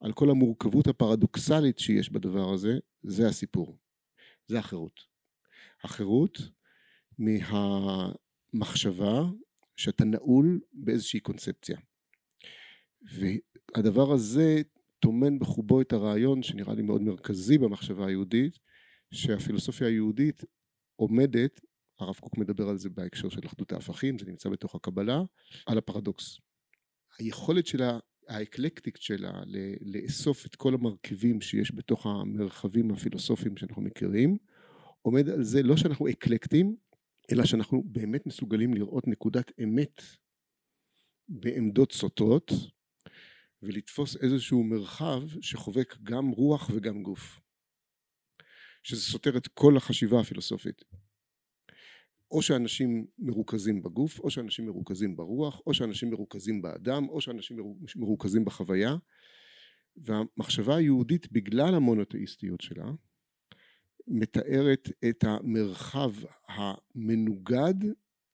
על 0.00 0.12
כל 0.12 0.30
המורכבות 0.30 0.86
הפרדוקסלית 0.86 1.78
שיש 1.78 2.10
בדבר 2.10 2.52
הזה 2.52 2.78
זה 3.02 3.28
הסיפור. 3.28 3.78
זה 4.46 4.58
החירות. 4.58 5.00
החירות 5.82 6.38
מהמחשבה 7.18 9.22
שאתה 9.76 10.04
נעול 10.04 10.60
באיזושהי 10.72 11.20
קונספציה. 11.20 11.78
והדבר 13.12 14.12
הזה 14.12 14.62
טומן 15.00 15.38
בחובו 15.38 15.80
את 15.80 15.92
הרעיון 15.92 16.42
שנראה 16.42 16.74
לי 16.74 16.82
מאוד 16.82 17.02
מרכזי 17.02 17.58
במחשבה 17.58 18.06
היהודית 18.06 18.58
שהפילוסופיה 19.14 19.88
היהודית 19.88 20.44
עומדת 20.96 21.60
הרב 21.98 22.14
קוק 22.14 22.38
מדבר 22.38 22.68
על 22.68 22.78
זה 22.78 22.90
בהקשר 22.90 23.28
של 23.28 23.46
אחדות 23.46 23.72
ההפכים, 23.72 24.18
זה 24.18 24.26
נמצא 24.26 24.48
בתוך 24.48 24.74
הקבלה, 24.74 25.22
על 25.66 25.78
הפרדוקס. 25.78 26.38
היכולת 27.18 27.66
שלה, 27.66 27.98
האקלקטית 28.28 28.96
שלה 28.96 29.42
לאסוף 29.80 30.46
את 30.46 30.56
כל 30.56 30.74
המרכיבים 30.74 31.40
שיש 31.40 31.74
בתוך 31.74 32.06
המרחבים 32.06 32.90
הפילוסופיים 32.90 33.56
שאנחנו 33.56 33.82
מכירים, 33.82 34.36
עומד 35.02 35.28
על 35.28 35.44
זה 35.44 35.62
לא 35.62 35.76
שאנחנו 35.76 36.08
אקלקטים, 36.08 36.76
אלא 37.32 37.44
שאנחנו 37.44 37.82
באמת 37.86 38.26
מסוגלים 38.26 38.74
לראות 38.74 39.08
נקודת 39.08 39.52
אמת 39.64 40.02
בעמדות 41.28 41.92
סותרות 41.92 42.52
ולתפוס 43.62 44.16
איזשהו 44.16 44.64
מרחב 44.64 45.22
שחובק 45.40 45.96
גם 46.02 46.28
רוח 46.28 46.70
וגם 46.74 47.02
גוף 47.02 47.40
שזה 48.82 49.00
סותר 49.00 49.36
את 49.36 49.48
כל 49.48 49.76
החשיבה 49.76 50.20
הפילוסופית 50.20 50.82
או 52.30 52.42
שאנשים 52.42 53.06
מרוכזים 53.18 53.82
בגוף, 53.82 54.18
או 54.18 54.30
שאנשים 54.30 54.66
מרוכזים 54.66 55.16
ברוח, 55.16 55.60
או 55.66 55.74
שאנשים 55.74 56.10
מרוכזים 56.10 56.62
באדם, 56.62 57.08
או 57.08 57.20
שאנשים 57.20 57.56
מרוכזים 57.96 58.44
בחוויה. 58.44 58.96
והמחשבה 59.96 60.76
היהודית 60.76 61.32
בגלל 61.32 61.74
המונותאיסטיות 61.74 62.60
שלה 62.60 62.90
מתארת 64.08 64.88
את 65.08 65.24
המרחב 65.24 66.12
המנוגד 66.48 67.74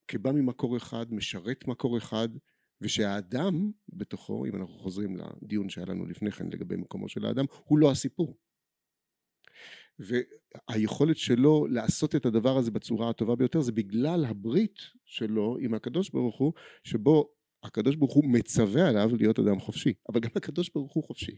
כבא 0.09 0.33
ממקור 0.33 0.77
אחד, 0.77 1.15
משרת 1.15 1.69
מקור 1.69 1.99
אחד 1.99 2.29
ושהאדם 2.81 3.71
בתוכו, 3.89 4.47
אם 4.47 4.57
אנחנו 4.57 4.75
חוזרים 4.75 5.17
לדיון 5.17 5.69
שהיה 5.69 5.87
לנו 5.87 6.07
לפני 6.07 6.31
כן 6.31 6.47
לגבי 6.47 6.77
מקומו 6.77 7.09
של 7.09 7.27
האדם, 7.27 7.45
הוא 7.65 7.79
לא 7.79 7.91
הסיפור 7.91 8.39
והיכולת 10.03 11.17
שלו 11.17 11.67
לעשות 11.67 12.17
את 12.17 12.27
הדבר 12.27 12.57
הזה 12.57 12.71
בצורה 12.71 13.11
הטובה 13.11 13.37
ביותר 13.37 13.61
זה 13.61 13.73
בגלל 13.73 14.25
הברית 14.25 14.79
שלו 15.05 15.57
עם 15.61 15.75
הקדוש 15.75 16.11
ברוך 16.11 16.39
הוא 16.39 16.53
שבו 16.85 17.33
הקדוש 17.63 17.97
ברוך 17.97 18.15
הוא 18.15 18.33
מצווה 18.33 18.89
עליו 18.89 19.17
להיות 19.17 19.39
אדם 19.39 19.61
חופשי. 19.61 19.93
אבל 20.13 20.21
גם 20.21 20.31
הקדוש 20.37 20.71
ברוך 20.75 20.93
הוא 20.93 21.05
חופשי. 21.05 21.33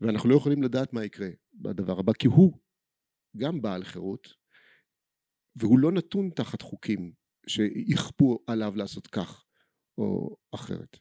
ואנחנו 0.00 0.28
לא 0.30 0.36
יכולים 0.36 0.62
לדעת 0.62 0.92
מה 0.92 1.04
יקרה 1.04 1.28
בדבר 1.54 1.98
הבא 1.98 2.12
כי 2.12 2.26
הוא 2.26 2.58
גם 3.36 3.62
בעל 3.62 3.84
חירות 3.84 4.28
והוא 5.56 5.78
לא 5.78 5.92
נתון 5.92 6.30
תחת 6.30 6.62
חוקים 6.62 7.12
שיכפו 7.46 8.38
עליו 8.46 8.72
לעשות 8.76 9.06
כך 9.06 9.44
או 9.98 10.36
אחרת. 10.54 10.96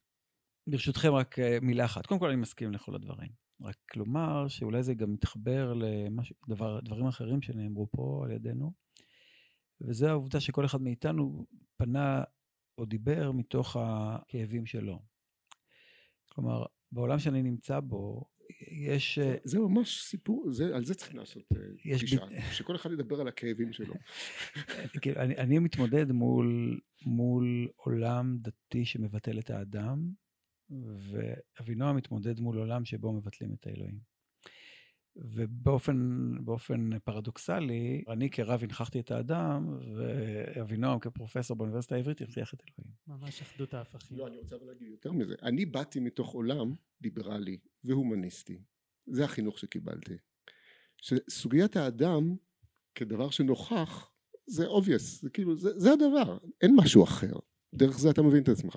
ברשותכם 0.67 1.11
רק 1.11 1.39
אה, 1.39 1.57
מילה 1.61 1.85
אחת. 1.85 2.05
קודם 2.05 2.19
כל 2.19 2.27
אני 2.27 2.41
מסכים 2.41 2.71
לכל 2.71 2.95
הדברים 2.95 3.29
רק 3.63 3.95
לומר 3.95 4.47
שאולי 4.47 4.83
זה 4.83 4.93
גם 4.93 5.13
מתחבר 5.13 5.73
לדברים 6.47 7.07
אחרים 7.07 7.41
שנאמרו 7.41 7.87
פה 7.91 8.21
על 8.25 8.31
ידינו, 8.31 8.73
וזה 9.81 10.09
העובדה 10.09 10.39
שכל 10.39 10.65
אחד 10.65 10.81
מאיתנו 10.81 11.45
פנה 11.77 12.23
או 12.77 12.85
דיבר 12.85 13.31
מתוך 13.31 13.77
הכאבים 13.79 14.65
שלו. 14.65 14.99
כלומר, 16.29 16.65
בעולם 16.91 17.19
שאני 17.19 17.41
נמצא 17.41 17.79
בו, 17.79 18.25
יש... 18.71 19.19
זה, 19.19 19.37
זה 19.43 19.59
ממש 19.59 20.01
סיפור, 20.01 20.51
זה, 20.51 20.75
על 20.75 20.85
זה 20.85 20.93
צריכים 20.93 21.19
לעשות 21.19 21.43
אה, 21.53 21.97
פגישה, 21.97 22.25
ב... 22.25 22.41
שכל 22.57 22.75
אחד 22.75 22.91
ידבר 22.91 23.21
על 23.21 23.27
הכאבים 23.27 23.73
שלו. 23.73 23.93
כאילו, 25.01 25.21
אני, 25.21 25.37
אני 25.37 25.59
מתמודד 25.59 26.11
מול, 26.11 26.79
מול 27.05 27.67
עולם 27.75 28.37
דתי 28.41 28.85
שמבטל 28.85 29.39
את 29.39 29.49
האדם, 29.49 30.11
ואבינועם 30.99 31.95
מתמודד 31.95 32.39
מול 32.39 32.57
עולם 32.57 32.85
שבו 32.85 33.13
מבטלים 33.13 33.53
את 33.53 33.67
האלוהים. 33.67 33.99
ובאופן 35.15 36.89
פרדוקסלי, 37.03 38.03
אני 38.07 38.29
כרב 38.29 38.63
הנכחתי 38.63 38.99
את 38.99 39.11
האדם, 39.11 39.77
ואבינועם 39.95 40.99
כפרופסור 40.99 41.57
באוניברסיטה 41.57 41.95
העברית 41.95 42.21
הנכיח 42.21 42.53
את 42.53 42.61
אלוהים. 42.61 42.93
ממש 43.07 43.41
אחדות 43.41 43.73
ההפכים. 43.73 44.17
לא, 44.17 44.27
אני 44.27 44.37
רוצה 44.37 44.55
אבל 44.55 44.65
להגיד 44.65 44.87
יותר 44.87 45.11
מזה. 45.11 45.35
אני 45.43 45.65
באתי 45.65 45.99
מתוך 45.99 46.33
עולם 46.33 46.73
ליברלי 47.01 47.57
והומניסטי. 47.83 48.61
זה 49.07 49.25
החינוך 49.25 49.59
שקיבלתי. 49.59 50.17
שסוגיית 50.97 51.75
האדם 51.75 52.35
כדבר 52.95 53.29
שנוכח 53.29 54.11
זה 54.45 54.67
obvious, 54.67 55.21
זה 55.21 55.29
כאילו, 55.29 55.55
זה, 55.55 55.79
זה 55.79 55.91
הדבר, 55.93 56.37
אין 56.61 56.71
משהו 56.75 57.03
אחר. 57.03 57.33
דרך 57.73 57.99
זה 57.99 58.09
אתה 58.09 58.21
מבין 58.21 58.43
את 58.43 58.49
עצמך. 58.49 58.75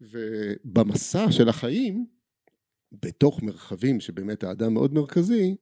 ובמסע 0.00 1.32
של 1.32 1.48
החיים 1.48 2.06
בתוך 2.92 3.42
מרחבים 3.42 4.00
שבאמת 4.00 4.44
האדם 4.44 4.74
מאוד 4.74 4.92
מרכזי 4.92 5.56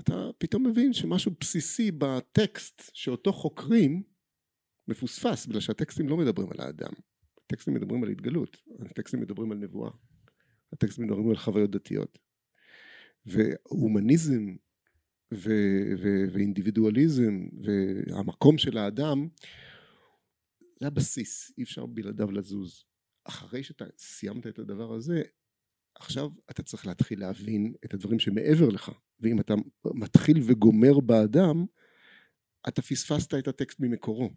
אתה 0.00 0.30
פתאום 0.38 0.66
מבין 0.66 0.92
שמשהו 0.92 1.32
בסיסי 1.40 1.90
בטקסט 1.90 2.82
שאותו 2.94 3.32
חוקרים 3.32 4.02
מפוספס 4.88 5.46
בגלל 5.46 5.60
שהטקסטים 5.60 6.08
לא 6.08 6.16
מדברים 6.16 6.48
על 6.50 6.60
האדם. 6.60 6.92
הטקסטים 7.44 7.74
מדברים 7.74 8.02
על 8.04 8.10
התגלות 8.10 8.56
הטקסטים 8.80 9.20
מדברים 9.20 9.52
על 9.52 9.58
נבואה 9.58 9.90
הטקסטים 10.72 11.06
מדברים 11.06 11.30
על 11.30 11.36
חוויות 11.36 11.70
דתיות. 11.70 12.18
והומניזם 13.26 14.56
ו- 15.34 15.92
ו- 16.02 16.24
ואינדיבידואליזם 16.32 17.46
והמקום 17.62 18.58
של 18.58 18.78
האדם 18.78 19.28
זה 20.80 20.86
הבסיס 20.86 21.52
אי 21.58 21.62
אפשר 21.62 21.86
בלעדיו 21.86 22.32
לזוז 22.32 22.84
אחרי 23.28 23.62
שאתה 23.62 23.84
סיימת 23.98 24.46
את 24.46 24.58
הדבר 24.58 24.92
הזה 24.92 25.22
עכשיו 25.94 26.28
אתה 26.50 26.62
צריך 26.62 26.86
להתחיל 26.86 27.20
להבין 27.20 27.74
את 27.84 27.94
הדברים 27.94 28.18
שמעבר 28.18 28.68
לך 28.68 28.90
ואם 29.20 29.40
אתה 29.40 29.54
מתחיל 29.84 30.40
וגומר 30.46 31.00
באדם 31.00 31.64
אתה 32.68 32.82
פספסת 32.82 33.34
את 33.34 33.48
הטקסט 33.48 33.80
ממקורו. 33.80 34.30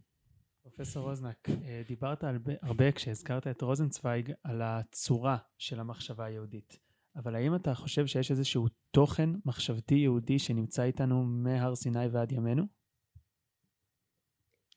פרופסור 0.62 1.10
רוזנק, 1.10 1.50
אה, 1.50 1.81
דיברת 1.88 2.24
הרבה, 2.62 2.91
כשהזכרת 2.91 3.48
את 3.48 3.62
רוזנצוויג 3.62 4.31
על 4.43 4.62
הצורה 4.62 5.38
של 5.58 5.79
המחשבה 5.79 6.25
היהודית 6.25 6.79
אבל 7.15 7.36
האם 7.36 7.55
אתה 7.55 7.75
חושב 7.75 8.08
שיש 8.08 8.31
איזשהו 8.31 8.67
תוכן 8.91 9.29
מחשבתי 9.46 9.96
יהודי 9.96 10.39
שנמצא 10.39 10.84
איתנו 10.84 11.24
מהר 11.24 11.75
סיני 11.75 12.08
ועד 12.08 12.31
ימינו? 12.31 12.63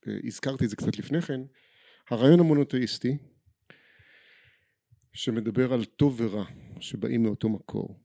אה, 0.09 0.13
הזכרתי 0.25 0.65
את 0.65 0.71
זה 0.71 0.77
קצת 0.77 0.99
לפני 0.99 1.23
כן 1.23 1.41
הרעיון 2.11 2.41
המונותאיסטי 2.41 3.19
שמדבר 5.13 5.73
על 5.73 5.85
טוב 5.85 6.21
ורע 6.21 6.45
שבאים 6.81 7.23
מאותו 7.23 7.49
מקור, 7.49 8.01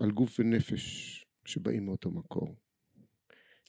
על 0.00 0.10
גוף 0.10 0.40
ונפש 0.40 1.24
שבאים 1.44 1.86
מאותו 1.86 2.10
מקור. 2.10 2.56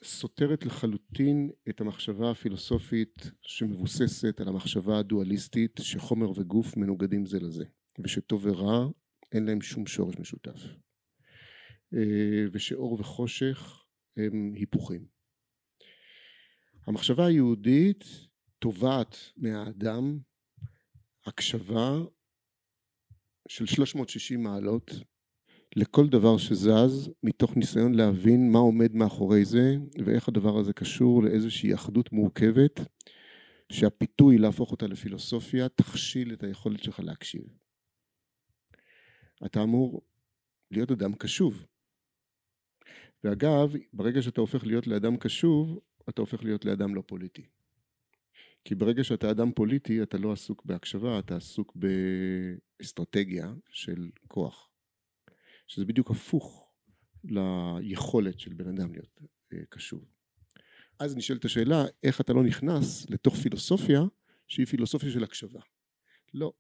סותרת 0.04 0.66
לחלוטין 0.66 1.50
את 1.70 1.82
המחשבה 1.82 2.32
הפילוסופית 2.32 3.32
שמבוססת 3.42 4.42
על 4.42 4.48
המחשבה 4.48 5.00
הדואליסטית 5.00 5.80
שחומר 5.82 6.40
וגוף 6.40 6.78
מנוגדים 6.78 7.26
זה 7.26 7.40
לזה 7.40 7.66
ושטוב 8.00 8.46
ורע 8.46 8.88
אין 9.32 9.46
להם 9.46 9.62
שום 9.62 9.88
שורש 9.88 10.16
משותף 10.20 10.60
אה, 11.94 12.46
ושאור 12.52 12.94
וחושך 13.00 13.84
הם 14.18 14.54
היפוכים. 14.56 15.06
המחשבה 16.88 17.26
היהודית 17.26 18.04
תובעת 18.60 19.18
מהאדם 19.38 20.20
הקשבה 21.26 22.00
של 23.48 23.66
360 23.66 24.44
מעלות 24.44 24.92
לכל 25.76 26.08
דבר 26.08 26.38
שזז 26.38 27.10
מתוך 27.24 27.58
ניסיון 27.58 27.96
להבין 27.96 28.52
מה 28.52 28.60
עומד 28.60 28.96
מאחורי 28.96 29.46
זה 29.46 29.76
ואיך 30.06 30.28
הדבר 30.28 30.58
הזה 30.58 30.74
קשור 30.74 31.24
לאיזושהי 31.24 31.74
אחדות 31.74 32.12
מורכבת 32.12 32.80
שהפיתוי 33.72 34.38
להפוך 34.38 34.72
אותה 34.72 34.88
לפילוסופיה 34.88 35.70
תכשיל 35.70 36.34
את 36.34 36.44
היכולת 36.44 36.84
שלך 36.84 37.00
להקשיב. 37.00 37.44
אתה 39.46 39.64
אמור 39.64 40.02
להיות 40.72 40.92
אדם 40.92 41.14
קשוב. 41.14 41.66
ואגב, 43.24 43.74
ברגע 43.94 44.22
שאתה 44.22 44.42
הופך 44.42 44.66
להיות 44.66 44.88
לאדם 44.88 45.18
קשוב, 45.18 45.80
אתה 46.10 46.22
הופך 46.22 46.44
להיות 46.44 46.66
לאדם 46.66 46.96
לא 46.96 47.04
פוליטי. 47.06 47.53
כי 48.66 48.76
ברגע 48.76 49.04
שאתה 49.04 49.32
אדם 49.32 49.52
פוליטי, 49.52 50.04
אתה 50.04 50.18
לא 50.18 50.32
עסוק 50.32 50.66
בהקשבה, 50.66 51.20
אתה 51.20 51.36
עסוק 51.36 51.76
באסטרטגיה 51.76 53.54
של 53.70 54.10
כוח. 54.28 54.70
שזה 55.68 55.86
בדיוק 55.86 56.12
הפוך 56.12 56.72
ליכולת 57.24 58.40
של 58.40 58.54
בן 58.54 58.68
אדם 58.68 58.94
להיות 58.94 59.22
אה, 59.54 59.60
קשוב. 59.70 60.06
אז 61.00 61.16
נשאלת 61.16 61.46
השאלה, 61.46 61.86
איך 62.04 62.22
אתה 62.22 62.34
לא 62.34 62.44
נכנס 62.44 63.10
לתוך 63.10 63.36
פילוסופיה 63.36 64.02
שהיא 64.48 64.66
פילוסופיה 64.66 65.12
של 65.12 65.24
הקשבה. 65.24 65.60
לא. 66.34 66.54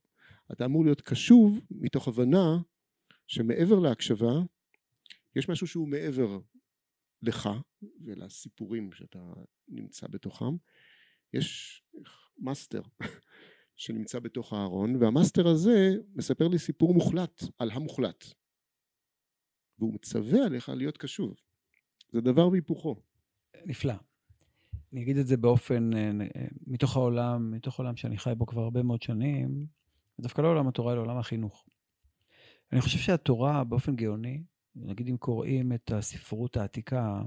אתה 0.51 0.65
אמור 0.65 0.83
להיות 0.83 1.01
קשוב 1.01 1.62
מתוך 1.72 2.07
הבנה 2.07 2.57
שמעבר 3.27 3.79
להקשבה, 3.79 4.33
יש 5.36 5.50
משהו 5.50 5.67
שהוא 5.67 5.88
מעבר 5.88 6.39
לך 7.22 7.50
ולסיפורים 8.05 8.91
שאתה 8.91 9.33
נמצא 9.67 10.07
בתוכם. 10.07 10.55
יש 11.33 11.83
מאסטר 12.38 12.81
שנמצא 13.75 14.19
בתוך 14.19 14.53
הארון, 14.53 14.95
והמאסטר 14.95 15.47
הזה 15.47 15.95
מספר 16.15 16.47
לי 16.47 16.59
סיפור 16.59 16.93
מוחלט 16.93 17.43
על 17.59 17.71
המוחלט. 17.71 18.25
והוא 19.79 19.93
מצווה 19.93 20.45
עליך 20.45 20.69
להיות 20.69 20.97
קשוב. 20.97 21.33
זה 22.12 22.21
דבר 22.21 22.47
והיפוכו. 22.47 22.95
נפלא. 23.65 23.93
אני 24.93 25.01
אגיד 25.01 25.17
את 25.17 25.27
זה 25.27 25.38
באופן, 25.38 25.93
אה, 25.93 26.12
אה, 26.35 26.45
מתוך 26.67 26.95
העולם, 26.95 27.51
מתוך 27.51 27.79
העולם 27.79 27.95
שאני 27.95 28.17
חי 28.17 28.33
בו 28.38 28.45
כבר 28.45 28.62
הרבה 28.62 28.83
מאוד 28.83 29.01
שנים, 29.01 29.65
דווקא 30.19 30.41
לא 30.41 30.47
עולם 30.47 30.67
התורה, 30.67 30.93
אלא 30.93 31.01
עולם 31.01 31.17
החינוך. 31.17 31.65
אני 32.71 32.81
חושב 32.81 32.97
שהתורה 32.97 33.63
באופן 33.63 33.95
גאוני, 33.95 34.43
נגיד 34.75 35.07
אם 35.07 35.17
קוראים 35.17 35.73
את 35.73 35.91
הספרות 35.91 36.57
העתיקה, 36.57 37.21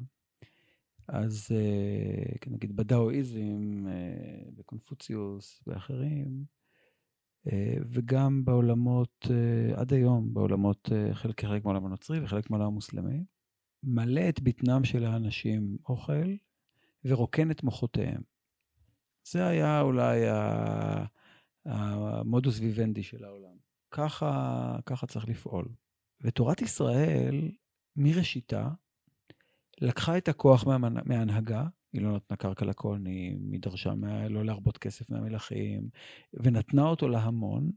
אז 1.09 1.49
אה, 1.51 2.51
נגיד 2.51 2.77
בדאואיזם, 2.77 3.87
בקונפוציוס 4.57 5.63
ואחרים, 5.67 6.45
אה, 7.53 7.77
וגם 7.87 8.45
בעולמות, 8.45 9.27
אה, 9.31 9.81
עד 9.81 9.93
היום, 9.93 10.35
בעולמות, 10.35 10.89
אה, 10.93 11.15
חלק, 11.15 11.45
חלק 11.45 11.65
מהעולם 11.65 11.87
הנוצרי 11.87 12.21
וחלק 12.25 12.51
מהעולם 12.51 12.69
המוסלמי, 12.69 13.25
מלא 13.83 14.29
את 14.29 14.41
בטנם 14.41 14.85
של 14.85 15.05
האנשים 15.05 15.77
אוכל 15.89 16.37
ורוקן 17.05 17.51
את 17.51 17.63
מוחותיהם. 17.63 18.23
זה 19.25 19.47
היה 19.47 19.81
אולי 19.81 20.21
המודוס 21.65 22.61
ויוונדי 22.61 23.03
של 23.03 23.25
העולם. 23.25 23.57
ככה, 23.91 24.79
ככה 24.87 25.07
צריך 25.07 25.29
לפעול. 25.29 25.69
ותורת 26.21 26.63
ישראל, 26.63 27.51
מראשיתה, 27.97 28.71
לקחה 29.81 30.19
את 30.19 30.29
הכוח 30.29 30.65
מההנהגה 31.05 31.65
היא 31.93 32.03
לא 32.03 32.17
נתנה 32.17 32.37
קרקע 32.37 32.67
לכהנים, 32.67 33.53
היא 33.53 33.61
דרשה 33.61 33.95
מה, 33.95 34.29
לא 34.29 34.45
להרבות 34.45 34.79
כסף 34.79 35.11
מהמלכים, 35.11 35.89
ונתנה 36.35 36.83
אותו 36.83 37.09
להמון, 37.09 37.71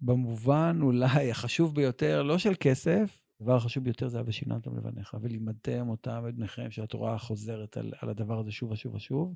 במובן 0.00 0.78
אולי 0.82 1.30
החשוב 1.30 1.74
ביותר, 1.74 2.22
לא 2.22 2.38
של 2.38 2.54
כסף, 2.60 3.20
הדבר 3.40 3.56
החשוב 3.56 3.84
ביותר 3.84 4.08
זה 4.08 4.18
היה 4.18 4.24
ושיננתם 4.26 4.76
לבניך, 4.76 5.16
ולימדתם 5.20 5.88
אותם 5.88 6.24
את 6.28 6.34
בניכם, 6.34 6.70
שהתורה 6.70 7.18
חוזרת 7.18 7.76
על, 7.76 7.92
על 8.00 8.08
הדבר 8.08 8.38
הזה 8.38 8.52
שוב 8.52 8.70
ושוב 8.70 8.94
ושוב, 8.94 9.34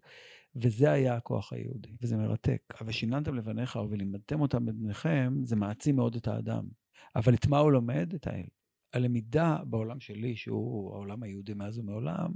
וזה 0.57 0.91
היה 0.91 1.15
הכוח 1.15 1.53
היהודי, 1.53 1.97
וזה 2.03 2.17
מרתק. 2.17 2.63
ושיננתם 2.87 3.35
לבניך 3.35 3.79
ולימדתם 3.91 4.41
אותם 4.41 4.69
את 4.69 4.75
בניכם, 4.75 5.35
זה 5.45 5.57
מעצים 5.57 5.97
מאוד 5.97 6.17
את 6.17 6.29
האדם. 6.29 6.69
אבל 7.17 7.35
את 7.35 7.47
מה 7.47 7.59
הוא 7.59 7.73
לומד? 7.73 8.13
את 8.15 8.27
האל. 8.27 8.47
הלמידה 8.93 9.57
בעולם 9.67 10.01
שלי, 10.01 10.37
שהוא 10.37 10.95
העולם 10.95 11.23
היהודי 11.23 11.55
מאז 11.55 11.79
ומעולם, 11.79 12.31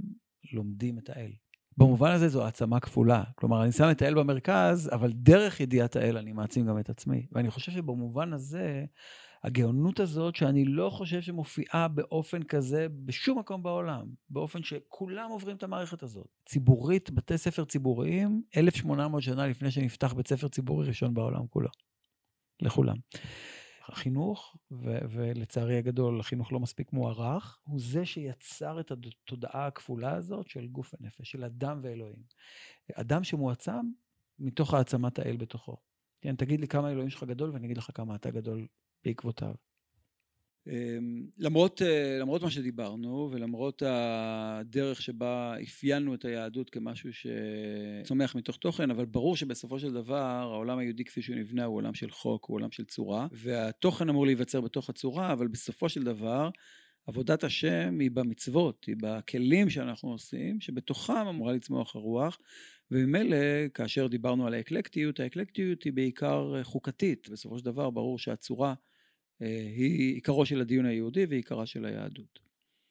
לומדים 0.53 0.99
את 0.99 1.09
האל. 1.09 1.31
במובן 1.77 2.11
הזה 2.11 2.29
זו 2.29 2.45
העצמה 2.45 2.79
כפולה. 2.79 3.23
כלומר, 3.35 3.63
אני 3.63 3.71
שם 3.71 3.91
את 3.91 4.01
האל 4.01 4.13
במרכז, 4.13 4.89
אבל 4.93 5.11
דרך 5.11 5.59
ידיעת 5.59 5.95
האל 5.95 6.17
אני 6.17 6.31
מעצים 6.31 6.65
גם 6.65 6.79
את 6.79 6.89
עצמי. 6.89 7.27
ואני 7.31 7.51
חושב 7.51 7.71
שבמובן 7.71 8.33
הזה, 8.33 8.85
הגאונות 9.43 9.99
הזאת, 9.99 10.35
שאני 10.35 10.65
לא 10.65 10.89
חושב 10.89 11.21
שמופיעה 11.21 11.87
באופן 11.87 12.43
כזה 12.43 12.87
בשום 13.05 13.39
מקום 13.39 13.63
בעולם, 13.63 14.05
באופן 14.29 14.63
שכולם 14.63 15.29
עוברים 15.29 15.55
את 15.55 15.63
המערכת 15.63 16.03
הזאת. 16.03 16.27
ציבורית, 16.45 17.11
בתי 17.11 17.37
ספר 17.37 17.65
ציבוריים, 17.65 18.41
1,800 18.57 19.21
שנה 19.21 19.47
לפני 19.47 19.71
שנפתח 19.71 20.13
בית 20.13 20.27
ספר 20.27 20.47
ציבורי 20.47 20.87
ראשון 20.87 21.13
בעולם 21.13 21.47
כולו. 21.47 21.69
לכולם. 22.61 22.95
החינוך, 23.87 24.57
ו- 24.71 24.99
ולצערי 25.09 25.77
הגדול, 25.77 26.19
החינוך 26.19 26.51
לא 26.51 26.59
מספיק 26.59 26.93
מוערך, 26.93 27.59
הוא 27.63 27.79
זה 27.79 28.05
שיצר 28.05 28.79
את 28.79 28.91
התודעה 28.91 29.67
הכפולה 29.67 30.15
הזאת 30.15 30.47
של 30.47 30.67
גוף 30.67 30.93
ונפש, 30.93 31.31
של 31.31 31.43
אדם 31.43 31.79
ואלוהים. 31.83 32.23
אדם 32.93 33.23
שמועצם 33.23 33.85
מתוך 34.39 34.73
העצמת 34.73 35.19
האל 35.19 35.37
בתוכו. 35.37 35.77
כן, 36.21 36.35
תגיד 36.35 36.59
לי 36.59 36.67
כמה 36.67 36.91
אלוהים 36.91 37.09
שלך 37.09 37.23
גדול, 37.23 37.49
ואני 37.49 37.65
אגיד 37.65 37.77
לך 37.77 37.89
כמה 37.93 38.15
אתה 38.15 38.31
גדול 38.31 38.67
בעקבותיו. 39.05 39.53
אמ, 40.67 41.25
למרות, 41.39 41.81
אה, 41.81 42.17
למרות 42.19 42.41
מה 42.41 42.51
שדיברנו, 42.51 43.29
ולמרות 43.31 43.83
הדרך 43.85 45.01
שבה 45.01 45.55
אפיינו 45.63 46.13
את 46.13 46.25
היהדות 46.25 46.69
כמשהו 46.69 47.09
שצומח 47.13 48.35
מתוך 48.35 48.57
תוכן, 48.57 48.91
אבל 48.91 49.05
ברור 49.05 49.35
שבסופו 49.35 49.79
של 49.79 49.93
דבר 49.93 50.15
העולם 50.15 50.77
היהודי 50.77 51.03
כפי 51.03 51.21
שהוא 51.21 51.35
נבנה 51.35 51.65
הוא 51.65 51.75
עולם 51.75 51.93
של 51.93 52.11
חוק, 52.11 52.45
הוא 52.45 52.55
עולם 52.55 52.71
של 52.71 52.85
צורה, 52.85 53.27
והתוכן 53.31 54.09
אמור 54.09 54.25
להיווצר 54.25 54.61
בתוך 54.61 54.89
הצורה, 54.89 55.33
אבל 55.33 55.47
בסופו 55.47 55.89
של 55.89 56.03
דבר 56.03 56.49
עבודת 57.07 57.43
השם 57.43 57.99
היא 57.99 58.11
במצוות, 58.11 58.85
היא 58.85 58.95
בכלים 59.01 59.69
שאנחנו 59.69 60.11
עושים, 60.11 60.61
שבתוכם 60.61 61.27
אמורה 61.29 61.53
לצמוח 61.53 61.95
הרוח, 61.95 62.39
וממילא 62.91 63.37
כאשר 63.73 64.07
דיברנו 64.07 64.47
על 64.47 64.53
האקלקטיות, 64.53 65.19
האקלקטיות 65.19 65.83
היא 65.83 65.93
בעיקר 65.93 66.63
חוקתית, 66.63 67.29
בסופו 67.29 67.59
של 67.59 67.65
דבר 67.65 67.89
ברור 67.89 68.19
שהצורה 68.19 68.73
היא 69.75 70.13
עיקרו 70.13 70.45
של 70.45 70.61
הדיון 70.61 70.85
היהודי 70.85 71.25
ועיקרה 71.25 71.65
של 71.65 71.85
היהדות. 71.85 72.39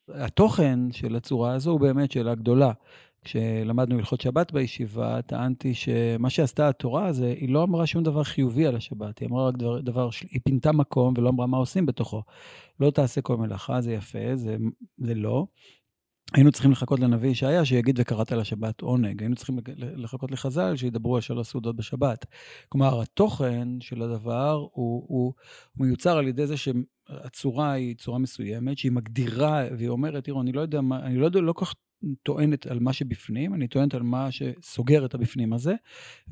התוכן 0.08 0.78
של 0.92 1.16
הצורה 1.16 1.54
הזו 1.54 1.70
הוא 1.70 1.80
באמת 1.80 2.12
שאלה 2.12 2.34
גדולה. 2.34 2.72
כשלמדנו 3.24 3.98
הלכות 3.98 4.20
שבת 4.20 4.52
בישיבה, 4.52 5.22
טענתי 5.22 5.74
שמה 5.74 6.30
שעשתה 6.30 6.68
התורה 6.68 7.06
הזה, 7.06 7.34
היא 7.36 7.48
לא 7.48 7.62
אמרה 7.62 7.86
שום 7.86 8.02
דבר 8.02 8.22
חיובי 8.22 8.66
על 8.66 8.76
השבת, 8.76 9.18
היא 9.18 9.28
אמרה 9.28 9.48
רק 9.48 9.56
דבר, 9.56 9.80
דבר 9.80 10.08
היא 10.30 10.40
פינתה 10.44 10.72
מקום 10.72 11.14
ולא 11.16 11.28
אמרה 11.28 11.46
מה 11.46 11.56
עושים 11.56 11.86
בתוכו. 11.86 12.22
לא 12.80 12.90
תעשה 12.90 13.20
כל 13.20 13.36
מלאכה, 13.36 13.80
זה 13.80 13.92
יפה, 13.92 14.36
זה, 14.36 14.56
זה 14.98 15.14
לא. 15.14 15.46
היינו 16.34 16.52
צריכים 16.52 16.70
לחכות 16.70 17.00
לנביא 17.00 17.30
ישעיה 17.30 17.64
שיגיד 17.64 18.00
וקראת 18.00 18.32
לשבת 18.32 18.80
עונג. 18.80 19.20
היינו 19.22 19.36
צריכים 19.36 19.58
לחכות 19.76 20.30
לחז"ל 20.30 20.76
שידברו 20.76 21.14
על 21.14 21.20
שלוש 21.20 21.48
סעודות 21.48 21.76
בשבת. 21.76 22.26
כלומר, 22.68 23.00
התוכן 23.00 23.68
של 23.80 24.02
הדבר 24.02 24.66
הוא, 24.72 25.04
הוא, 25.08 25.32
מיוצר 25.76 26.18
על 26.18 26.28
ידי 26.28 26.46
זה 26.46 26.54
שהצורה 26.56 27.72
היא 27.72 27.96
צורה 27.96 28.18
מסוימת, 28.18 28.78
שהיא 28.78 28.92
מגדירה, 28.92 29.62
והיא 29.78 29.88
אומרת, 29.88 30.24
תראו, 30.24 30.40
אני 30.40 30.52
לא 30.52 30.60
יודע 30.60 30.80
מה, 30.80 31.00
אני 31.00 31.16
לא 31.16 31.24
יודע, 31.24 31.40
לא 31.40 31.52
כל 31.52 31.64
כך 31.64 31.74
טוענת 32.22 32.66
על 32.66 32.78
מה 32.80 32.92
שבפנים, 32.92 33.54
אני 33.54 33.68
טוענת 33.68 33.94
על 33.94 34.02
מה 34.02 34.28
שסוגר 34.30 35.04
את 35.04 35.14
הבפנים 35.14 35.52
הזה, 35.52 35.74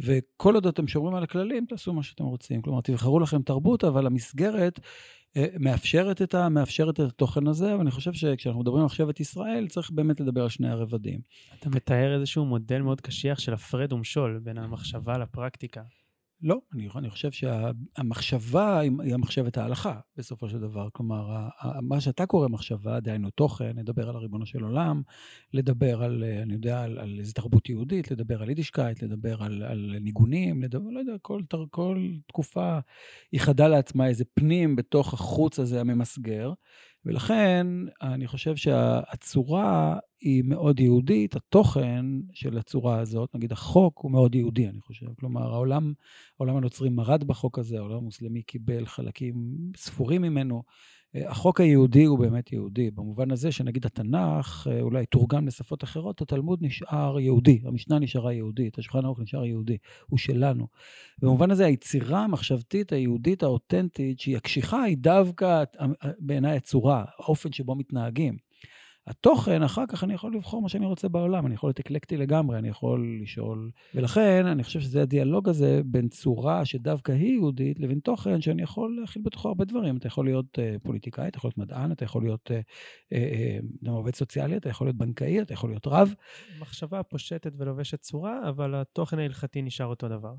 וכל 0.01 0.55
עוד 0.55 0.67
אתם 0.67 0.89
שומרים 0.89 1.15
על 1.15 1.23
הכללים, 1.23 1.67
תעשו 1.67 1.93
מה 1.93 2.03
שאתם 2.03 2.25
רוצים. 2.25 2.63
כלומר, 2.63 2.81
תבחרו 2.81 3.21
לכם 3.21 3.43
תרבות, 3.43 3.85
אבל 3.85 4.07
המסגרת 4.07 4.81
אה, 5.37 5.47
מאפשרת 5.61 6.23
את, 6.23 6.35
ה, 6.35 6.49
מאפשרת 6.49 6.95
את 6.95 7.01
התוכן 7.01 7.47
הזה, 7.47 7.77
ואני 7.77 7.91
חושב 7.91 8.13
שכשאנחנו 8.13 8.61
מדברים 8.61 8.83
על 8.83 8.89
שבט 8.89 9.21
ישראל, 9.21 9.69
צריך 9.69 9.91
באמת 9.91 10.21
לדבר 10.21 10.43
על 10.43 10.49
שני 10.49 10.69
הרבדים. 10.69 11.21
אתה 11.59 11.71
מתאר 11.71 12.15
איזשהו 12.15 12.45
מודל 12.45 12.83
מאוד 12.83 13.01
קשיח 13.01 13.39
של 13.39 13.55
הפרד 13.55 13.93
ומשול 13.93 14.41
בין 14.43 14.59
המחשבה 14.59 15.19
לפרקטיקה. 15.19 15.83
לא, 16.43 16.61
אני, 16.75 16.89
אני 16.97 17.11
חושב 17.11 17.31
שהמחשבה 17.31 18.79
היא 18.79 19.15
המחשבת 19.15 19.59
ההלכה, 19.59 20.01
בסופו 20.17 20.49
של 20.49 20.59
דבר. 20.59 20.89
כלומר, 20.93 21.49
מה 21.83 22.01
שאתה 22.01 22.27
קורא 22.27 22.49
מחשבה, 22.49 23.01
דהיינו 23.01 23.31
תוכן, 23.31 23.77
לדבר 23.77 24.09
על 24.09 24.17
הריבונו 24.17 24.47
של 24.47 24.63
עולם, 24.63 25.03
לדבר 25.53 26.03
על, 26.03 26.25
אני 26.43 26.53
יודע, 26.53 26.83
על, 26.83 26.99
על 26.99 27.17
איזו 27.19 27.33
תרבות 27.33 27.69
יהודית, 27.69 28.11
לדבר 28.11 28.43
על 28.43 28.49
יידישקייט, 28.49 29.03
לדבר 29.03 29.43
על, 29.43 29.63
על 29.63 29.97
ניגונים, 30.01 30.63
לדבר, 30.63 30.91
לא 30.91 30.99
יודע, 30.99 31.15
כל, 31.23 31.43
כל 31.71 32.09
תקופה 32.27 32.79
ייחדה 33.33 33.69
לעצמה 33.69 34.09
איזה 34.09 34.25
פנים 34.35 34.77
בתוך 34.77 35.15
החוץ 35.15 35.59
הזה 35.59 35.81
הממסגר. 35.81 36.53
ולכן 37.05 37.67
אני 38.03 38.27
חושב 38.27 38.57
שהצורה 38.57 39.99
היא 40.21 40.45
מאוד 40.45 40.81
יהודית, 40.81 41.37
התוכן 41.37 42.07
של 42.33 42.59
הצורה 42.59 42.99
הזאת, 42.99 43.35
נגיד 43.35 43.53
החוק 43.53 43.99
הוא 43.99 44.11
מאוד 44.13 44.35
יהודי, 44.35 44.69
אני 44.69 44.81
חושב. 44.81 45.07
כלומר, 45.21 45.53
העולם, 45.53 45.93
העולם 46.39 46.57
הנוצרי 46.57 46.89
מרד 46.89 47.25
בחוק 47.25 47.59
הזה, 47.59 47.79
העולם 47.79 47.97
המוסלמי 47.97 48.43
קיבל 48.43 48.87
חלקים 48.87 49.35
ספורים 49.77 50.23
ממנו. 50.23 50.63
החוק 51.15 51.61
היהודי 51.61 52.05
הוא 52.05 52.19
באמת 52.19 52.53
יהודי, 52.53 52.91
במובן 52.91 53.31
הזה 53.31 53.53
שנגיד 53.53 53.87
התנ"ך 53.87 54.67
אה, 54.71 54.81
אולי 54.81 55.07
תורגם 55.07 55.47
לשפות 55.47 55.85
אחרות, 55.85 56.23
התלמוד 56.23 56.59
נשאר 56.63 57.21
יהודי, 57.21 57.61
המשנה 57.65 57.99
נשארה 57.99 58.33
יהודית, 58.33 58.79
השולחן 58.79 59.05
ערוך 59.05 59.21
נשאר 59.21 59.45
יהודי, 59.45 59.77
הוא 60.07 60.19
שלנו. 60.19 60.67
במובן 61.19 61.51
הזה 61.51 61.67
היצירה 61.67 62.25
המחשבתית 62.25 62.93
היהודית 62.93 63.43
האותנטית, 63.43 64.21
שהיא 64.21 64.37
הקשיחה, 64.37 64.83
היא 64.83 64.97
דווקא 64.99 65.65
בעיניי 66.19 66.57
הצורה, 66.57 67.05
האופן 67.19 67.53
שבו 67.53 67.75
מתנהגים. 67.75 68.50
התוכן, 69.11 69.63
אחר 69.63 69.85
כך 69.89 70.05
אני 70.05 70.15
יכול 70.15 70.35
לבחור 70.35 70.63
מה 70.63 70.69
שאני 70.69 70.87
רוצה 70.87 71.09
בעולם, 71.09 71.47
אני 71.47 71.55
יכול 71.55 71.69
להיות 71.69 71.81
אקלקטי 71.81 72.17
לגמרי, 72.17 72.59
אני 72.59 72.69
יכול 72.69 73.21
לשאול. 73.23 73.71
ולכן, 73.95 74.47
אני 74.47 74.63
חושב 74.63 74.81
שזה 74.81 75.03
הדיאלוג 75.03 75.49
הזה 75.49 75.81
בין 75.85 76.09
צורה 76.09 76.65
שדווקא 76.65 77.13
היא 77.13 77.33
יהודית, 77.33 77.81
לבין 77.81 78.01
תוכן 78.01 78.41
שאני 78.41 78.63
יכול 78.63 78.99
להכיל 79.01 79.23
בתוכו 79.23 79.49
הרבה 79.49 79.65
דברים. 79.65 79.97
אתה 79.97 80.07
יכול 80.07 80.25
להיות 80.25 80.59
uh, 80.59 80.79
פוליטיקאי, 80.83 81.29
אתה 81.29 81.39
יכול 81.39 81.49
להיות 81.49 81.59
מדען, 81.59 81.93
אתה 81.93 82.05
יכול 82.05 82.23
להיות 82.23 82.51
uh, 82.51 82.55
uh, 83.15 83.87
uh, 83.87 83.91
עובד 83.91 84.15
סוציאלי, 84.15 84.57
אתה 84.57 84.69
יכול 84.69 84.87
להיות 84.87 84.97
בנקאי, 84.97 85.43
אתה 85.43 85.53
יכול 85.53 85.71
להיות 85.71 85.87
רב. 85.87 86.15
מחשבה 86.61 87.03
פושטת 87.03 87.53
ולובשת 87.57 88.01
צורה, 88.01 88.49
אבל 88.49 88.75
התוכן 88.75 89.19
ההלכתי 89.19 89.63
נשאר 89.63 89.87
אותו 89.87 90.09
דבר. 90.09 90.35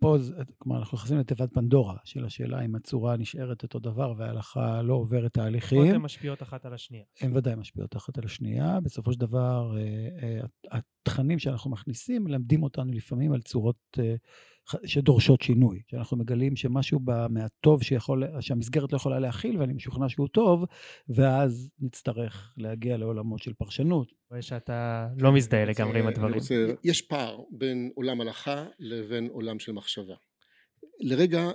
פה, 0.00 0.16
כלומר, 0.58 0.78
אנחנו 0.78 0.98
נכנסים 0.98 1.18
לתיבת 1.18 1.54
פנדורה 1.54 1.96
של 2.04 2.24
השאלה 2.24 2.64
אם 2.64 2.74
הצורה 2.74 3.16
נשארת 3.16 3.62
אותו 3.62 3.78
דבר 3.78 4.14
וההלכה 4.16 4.82
לא 4.82 4.94
עוברת 4.94 5.34
תהליכים. 5.34 5.78
לפחות 5.78 5.94
הן 5.94 6.00
משפיעות 6.00 6.42
אחת 6.42 6.66
על 6.66 6.74
השנייה. 6.74 7.04
הן 7.20 7.36
ודאי 7.36 7.54
משפיעות 7.54 7.96
אחת 7.96 8.18
על 8.18 8.24
השנייה. 8.24 8.80
בסופו 8.80 9.12
של 9.12 9.20
דבר, 9.20 9.76
אה, 9.76 10.40
אה, 10.72 10.78
התכנים 11.06 11.38
שאנחנו 11.38 11.70
מכניסים 11.70 12.24
מלמדים 12.24 12.62
אותנו 12.62 12.92
לפעמים 12.92 13.32
על 13.32 13.42
צורות 13.42 13.98
אה, 13.98 14.14
שדורשות 14.84 15.42
שינוי, 15.42 15.82
שאנחנו 15.90 16.16
מגלים 16.16 16.56
שמשהו 16.56 17.00
מהטוב 17.30 17.82
שיכול, 17.82 18.24
שהמסגרת 18.40 18.92
לא 18.92 18.96
יכולה 18.96 19.18
להכיל, 19.18 19.58
ואני 19.58 19.72
משוכנע 19.72 20.08
שהוא 20.08 20.28
טוב, 20.28 20.64
ואז 21.08 21.70
נצטרך 21.80 22.54
להגיע 22.56 22.96
לעולמות 22.96 23.42
של 23.42 23.52
פרשנות. 23.52 24.12
רואה 24.30 24.42
שאתה 24.42 25.08
לא 25.18 25.32
מזדהה 25.32 25.64
לגמרי 25.64 26.00
עם 26.00 26.06
הדברים. 26.06 26.34
רוצה, 26.34 26.66
יש 26.84 27.02
פער 27.02 27.40
בין 27.50 27.90
עולם 27.94 28.20
הלכה 28.20 28.64
לבין 28.78 29.26
עולם 29.26 29.58
של 29.58 29.72
מחשבה. 29.72 30.14
לרגע, 31.00 31.50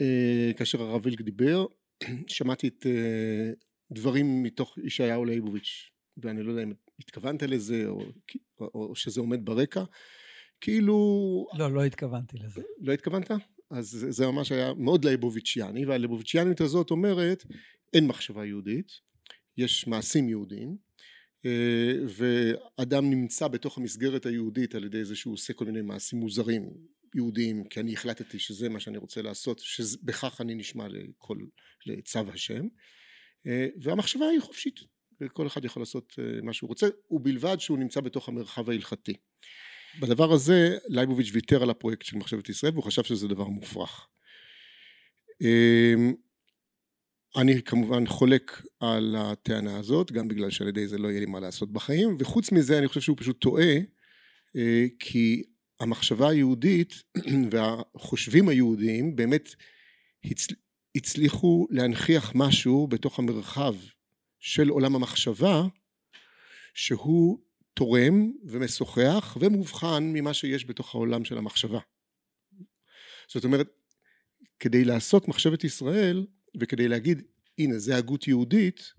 אה, 0.00 0.50
כאשר 0.56 0.82
הרב 0.82 1.06
וילק 1.06 1.20
דיבר, 1.20 1.66
שמעתי 2.26 2.68
את 2.68 2.86
אה, 2.86 3.50
דברים 3.92 4.42
מתוך 4.42 4.78
ישעיהו 4.78 5.24
ליבוביץ', 5.24 5.90
ואני 6.16 6.42
לא 6.42 6.50
יודע 6.50 6.62
אם 6.62 6.72
התכוונת 7.00 7.42
לזה 7.42 7.84
או, 7.86 8.00
או, 8.60 8.70
או 8.74 8.94
שזה 8.94 9.20
עומד 9.20 9.44
ברקע. 9.44 9.84
כאילו... 10.64 11.46
לא, 11.58 11.70
לא 11.70 11.84
התכוונתי 11.84 12.38
לזה. 12.38 12.62
לא 12.80 12.92
התכוונת? 12.92 13.30
אז 13.70 14.06
זה 14.08 14.26
ממש 14.26 14.52
היה 14.52 14.74
מאוד 14.74 15.04
לייבוביצ'יאני, 15.04 15.86
והלייבוביצ'יאנית 15.86 16.60
הזאת 16.60 16.90
אומרת 16.90 17.44
אין 17.92 18.06
מחשבה 18.06 18.44
יהודית, 18.44 18.92
יש 19.56 19.86
מעשים 19.86 20.28
יהודיים, 20.28 20.76
אה, 21.46 21.92
ואדם 22.08 23.10
נמצא 23.10 23.48
בתוך 23.48 23.78
המסגרת 23.78 24.26
היהודית 24.26 24.74
על 24.74 24.84
ידי 24.84 25.04
זה 25.04 25.16
שהוא 25.16 25.34
עושה 25.34 25.52
כל 25.52 25.64
מיני 25.64 25.82
מעשים 25.82 26.18
מוזרים 26.18 26.70
יהודיים, 27.14 27.64
כי 27.64 27.80
אני 27.80 27.92
החלטתי 27.92 28.38
שזה 28.38 28.68
מה 28.68 28.80
שאני 28.80 28.98
רוצה 28.98 29.22
לעשות, 29.22 29.58
שבכך 29.58 30.40
אני 30.40 30.54
נשמע 30.54 30.88
לכל, 30.88 31.38
לצו 31.86 32.20
השם, 32.32 32.66
אה, 33.46 33.66
והמחשבה 33.80 34.26
היא 34.26 34.40
חופשית, 34.40 34.80
וכל 35.20 35.46
אחד 35.46 35.64
יכול 35.64 35.82
לעשות 35.82 36.14
אה, 36.18 36.42
מה 36.42 36.52
שהוא 36.52 36.68
רוצה, 36.68 36.86
ובלבד 37.10 37.56
שהוא 37.60 37.78
נמצא 37.78 38.00
בתוך 38.00 38.28
המרחב 38.28 38.70
ההלכתי. 38.70 39.14
בדבר 40.00 40.32
הזה 40.32 40.78
לייבוביץ' 40.88 41.30
ויתר 41.32 41.62
על 41.62 41.70
הפרויקט 41.70 42.02
של 42.02 42.16
מחשבת 42.16 42.48
ישראל 42.48 42.72
והוא 42.72 42.84
חשב 42.84 43.02
שזה 43.02 43.28
דבר 43.28 43.44
מופרך. 43.44 44.06
אמ, 45.40 46.14
אני 47.36 47.62
כמובן 47.62 48.06
חולק 48.06 48.62
על 48.80 49.16
הטענה 49.18 49.78
הזאת 49.78 50.12
גם 50.12 50.28
בגלל 50.28 50.50
שעל 50.50 50.68
ידי 50.68 50.88
זה 50.88 50.98
לא 50.98 51.08
יהיה 51.08 51.20
לי 51.20 51.26
מה 51.26 51.40
לעשות 51.40 51.72
בחיים 51.72 52.16
וחוץ 52.18 52.52
מזה 52.52 52.78
אני 52.78 52.88
חושב 52.88 53.00
שהוא 53.00 53.16
פשוט 53.16 53.40
טועה 53.40 53.76
אה, 54.56 54.84
כי 54.98 55.42
המחשבה 55.80 56.28
היהודית 56.28 57.02
והחושבים 57.50 58.48
היהודיים 58.48 59.16
באמת 59.16 59.54
הצליחו 60.96 61.66
להנכיח 61.70 62.32
משהו 62.34 62.86
בתוך 62.86 63.18
המרחב 63.18 63.74
של 64.40 64.68
עולם 64.68 64.94
המחשבה 64.94 65.62
שהוא 66.74 67.38
תורם 67.74 68.32
ומשוחח 68.44 69.36
ומובחן 69.40 70.04
ממה 70.12 70.34
שיש 70.34 70.64
בתוך 70.64 70.94
העולם 70.94 71.24
של 71.24 71.38
המחשבה. 71.38 71.78
זאת 73.28 73.44
אומרת, 73.44 73.68
כדי 74.60 74.84
לעשות 74.84 75.28
מחשבת 75.28 75.64
ישראל 75.64 76.26
וכדי 76.60 76.88
להגיד 76.88 77.22
הנה 77.58 77.78
זה 77.78 77.96
הגות 77.96 78.28
יהודית, 78.28 78.92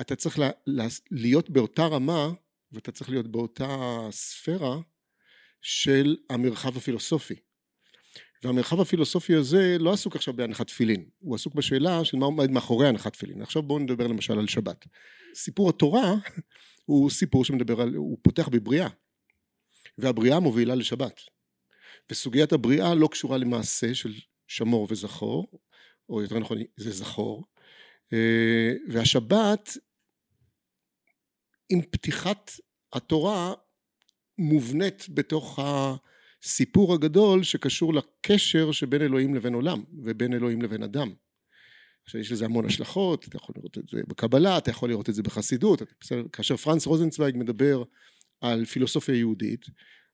אתה 0.00 0.16
צריך 0.16 0.38
לה, 0.38 0.50
לה, 0.66 0.86
להיות 1.10 1.50
באותה 1.50 1.86
רמה 1.86 2.32
ואתה 2.72 2.92
צריך 2.92 3.10
להיות 3.10 3.26
באותה 3.28 3.98
ספירה 4.10 4.78
של 5.62 6.16
המרחב 6.30 6.76
הפילוסופי. 6.76 7.34
והמרחב 8.42 8.80
הפילוסופי 8.80 9.34
הזה 9.34 9.76
לא 9.80 9.92
עסוק 9.92 10.16
עכשיו 10.16 10.34
בהנחת 10.34 10.66
תפילין, 10.66 11.04
הוא 11.18 11.34
עסוק 11.34 11.54
בשאלה 11.54 12.04
של 12.04 12.16
מה 12.16 12.26
עומד 12.26 12.50
מאחורי 12.50 12.88
הנחת 12.88 13.12
תפילין. 13.12 13.42
עכשיו 13.42 13.62
בואו 13.62 13.78
נדבר 13.78 14.06
למשל 14.06 14.38
על 14.38 14.46
שבת. 14.46 14.86
סיפור 15.34 15.70
התורה 15.70 16.14
הוא 16.84 17.10
סיפור 17.10 17.44
שמדבר 17.44 17.80
על, 17.80 17.94
הוא 17.94 18.18
פותח 18.22 18.48
בבריאה. 18.48 18.88
והבריאה 19.98 20.40
מובילה 20.40 20.74
לשבת. 20.74 21.20
וסוגיית 22.10 22.52
הבריאה 22.52 22.94
לא 22.94 23.08
קשורה 23.10 23.38
למעשה 23.38 23.94
של 23.94 24.12
שמור 24.46 24.86
וזכור 24.90 25.60
או 26.08 26.22
יותר 26.22 26.38
נכון 26.38 26.58
זה 26.76 26.90
זכור. 26.90 27.44
אה, 28.12 28.72
והשבת 28.88 29.76
עם 31.68 31.82
פתיחת 31.82 32.50
התורה 32.92 33.54
מובנית 34.38 35.06
בתוך 35.08 35.58
הסיפור 35.58 36.94
הגדול 36.94 37.42
שקשור 37.42 37.94
לקשר 37.94 38.72
שבין 38.72 39.02
אלוהים 39.02 39.34
לבין 39.34 39.54
עולם 39.54 39.84
ובין 40.02 40.32
אלוהים 40.32 40.62
לבין 40.62 40.82
אדם 40.82 41.14
עכשיו 42.04 42.20
יש 42.20 42.32
לזה 42.32 42.44
המון 42.44 42.66
השלכות, 42.66 43.28
אתה 43.28 43.36
יכול 43.36 43.54
לראות 43.58 43.78
את 43.78 43.88
זה 43.88 44.00
בקבלה, 44.08 44.58
אתה 44.58 44.70
יכול 44.70 44.88
לראות 44.88 45.08
את 45.08 45.14
זה 45.14 45.22
בחסידות, 45.22 45.82
כאשר 46.32 46.56
פרנס 46.56 46.86
רוזנצוויג 46.86 47.36
מדבר 47.36 47.82
על 48.40 48.64
פילוסופיה 48.64 49.14
יהודית, 49.14 49.66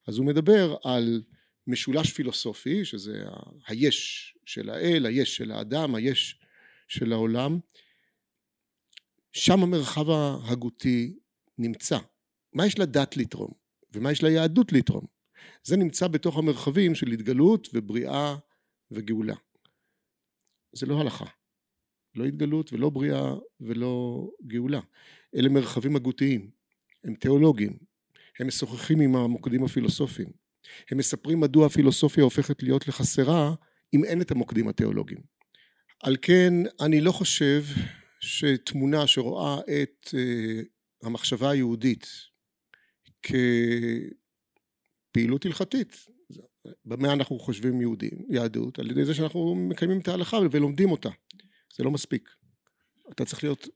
אז 0.06 0.18
הוא 0.18 0.26
מדבר 0.26 0.76
על 0.84 1.22
משולש 1.66 2.12
פילוסופי, 2.12 2.84
שזה 2.84 3.22
היש 3.66 4.34
של 4.46 4.70
האל, 4.70 5.06
היש 5.06 5.36
של 5.36 5.52
האדם, 5.52 5.94
היש 5.94 6.40
של 6.88 7.12
העולם, 7.12 7.58
שם 9.32 9.62
המרחב 9.62 10.10
ההגותי 10.10 11.18
נמצא. 11.58 11.98
מה 12.52 12.66
יש 12.66 12.78
לדת 12.78 13.16
לתרום? 13.16 13.50
ומה 13.92 14.12
יש 14.12 14.22
ליהדות 14.22 14.72
לתרום? 14.72 15.06
זה 15.62 15.76
נמצא 15.76 16.08
בתוך 16.08 16.38
המרחבים 16.38 16.94
של 16.94 17.06
התגלות 17.06 17.68
ובריאה 17.74 18.36
וגאולה. 18.90 19.34
זה 20.72 20.86
לא 20.86 21.00
הלכה. 21.00 21.39
לא 22.14 22.24
התגלות 22.24 22.72
ולא 22.72 22.90
בריאה 22.90 23.34
ולא 23.60 24.26
גאולה. 24.46 24.80
אלה 25.36 25.48
מרחבים 25.48 25.96
הגותיים, 25.96 26.50
הם 27.04 27.14
תיאולוגיים, 27.14 27.78
הם 28.38 28.46
משוחחים 28.46 29.00
עם 29.00 29.16
המוקדים 29.16 29.64
הפילוסופיים, 29.64 30.28
הם 30.90 30.98
מספרים 30.98 31.40
מדוע 31.40 31.66
הפילוסופיה 31.66 32.24
הופכת 32.24 32.62
להיות 32.62 32.88
לחסרה 32.88 33.54
אם 33.94 34.04
אין 34.04 34.20
את 34.20 34.30
המוקדים 34.30 34.68
התיאולוגיים. 34.68 35.20
על 36.02 36.16
כן 36.22 36.52
אני 36.80 37.00
לא 37.00 37.12
חושב 37.12 37.62
שתמונה 38.20 39.06
שרואה 39.06 39.60
את 39.60 40.06
uh, 40.08 40.14
המחשבה 41.02 41.50
היהודית 41.50 42.06
כפעילות 45.12 45.46
הלכתית, 45.46 46.06
במה 46.84 47.12
אנחנו 47.12 47.38
חושבים 47.38 47.80
יהודים, 47.80 48.26
יהדות, 48.30 48.78
על 48.78 48.90
ידי 48.90 49.04
זה 49.04 49.14
שאנחנו 49.14 49.54
מקיימים 49.54 50.00
את 50.00 50.08
ההלכה 50.08 50.38
ולומדים 50.50 50.90
אותה. 50.90 51.08
זה 51.76 51.84
לא 51.84 51.90
מספיק. 51.90 52.28
אתה 53.10 53.24
צריך 53.24 53.44
להיות 53.44 53.68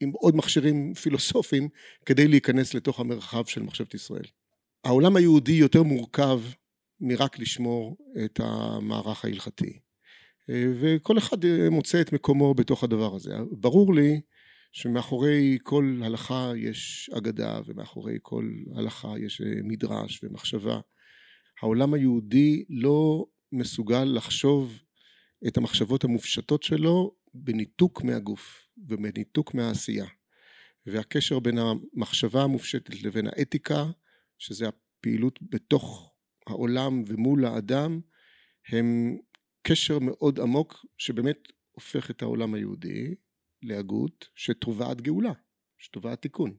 עם 0.00 0.10
עוד 0.10 0.36
מכשירים 0.36 0.94
פילוסופיים 0.94 1.68
כדי 2.06 2.28
להיכנס 2.28 2.74
לתוך 2.74 3.00
המרחב 3.00 3.44
של 3.46 3.62
מחשבת 3.62 3.94
ישראל. 3.94 4.26
העולם 4.84 5.16
היהודי 5.16 5.52
יותר 5.52 5.82
מורכב 5.82 6.40
מרק 7.00 7.38
לשמור 7.38 7.96
את 8.24 8.40
המערך 8.42 9.24
ההלכתי. 9.24 9.78
וכל 10.80 11.18
אחד 11.18 11.36
מוצא 11.70 12.00
את 12.00 12.12
מקומו 12.12 12.54
בתוך 12.54 12.84
הדבר 12.84 13.14
הזה. 13.14 13.34
ברור 13.50 13.94
לי 13.94 14.20
שמאחורי 14.72 15.58
כל 15.62 16.00
הלכה 16.04 16.52
יש 16.56 17.10
אגדה 17.16 17.60
ומאחורי 17.66 18.18
כל 18.22 18.50
הלכה 18.74 19.08
יש 19.18 19.42
מדרש 19.64 20.20
ומחשבה. 20.24 20.80
העולם 21.62 21.94
היהודי 21.94 22.64
לא 22.68 23.26
מסוגל 23.52 24.04
לחשוב 24.04 24.82
את 25.46 25.56
המחשבות 25.56 26.04
המופשטות 26.04 26.62
שלו 26.62 27.14
בניתוק 27.44 28.02
מהגוף 28.02 28.68
ובניתוק 28.88 29.54
מהעשייה. 29.54 30.06
והקשר 30.86 31.38
בין 31.38 31.58
המחשבה 31.58 32.42
המופשטת 32.42 33.02
לבין 33.02 33.26
האתיקה, 33.26 33.84
שזה 34.38 34.68
הפעילות 34.68 35.38
בתוך 35.42 36.12
העולם 36.46 37.02
ומול 37.06 37.44
האדם, 37.44 38.00
הם 38.68 39.16
קשר 39.62 39.98
מאוד 39.98 40.40
עמוק 40.40 40.86
שבאמת 40.98 41.38
הופך 41.72 42.10
את 42.10 42.22
העולם 42.22 42.54
היהודי 42.54 43.14
להגות 43.62 44.28
שתובעת 44.34 45.00
גאולה, 45.00 45.32
שתובעת 45.78 46.22
תיקון. 46.22 46.54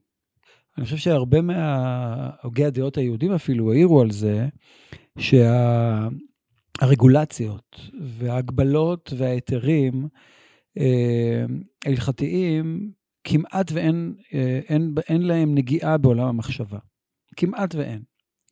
אני 0.78 0.84
חושב 0.84 0.96
שהרבה 0.96 1.38
מהוגי 1.40 2.64
הדעות 2.64 2.96
היהודים 2.96 3.32
אפילו 3.32 3.72
העירו 3.72 4.00
על 4.00 4.10
זה 4.10 4.46
שהרגולציות 6.80 7.80
וההגבלות 8.02 9.12
וההיתרים 9.16 10.08
אה, 10.78 11.44
ההלכתיים 11.84 12.92
כמעט 13.24 13.72
ואין 13.72 14.14
אה, 14.34 14.60
אין, 14.68 14.94
אין 15.08 15.22
להם 15.22 15.54
נגיעה 15.54 15.98
בעולם 15.98 16.28
המחשבה. 16.28 16.78
כמעט 17.36 17.74
ואין. 17.74 18.02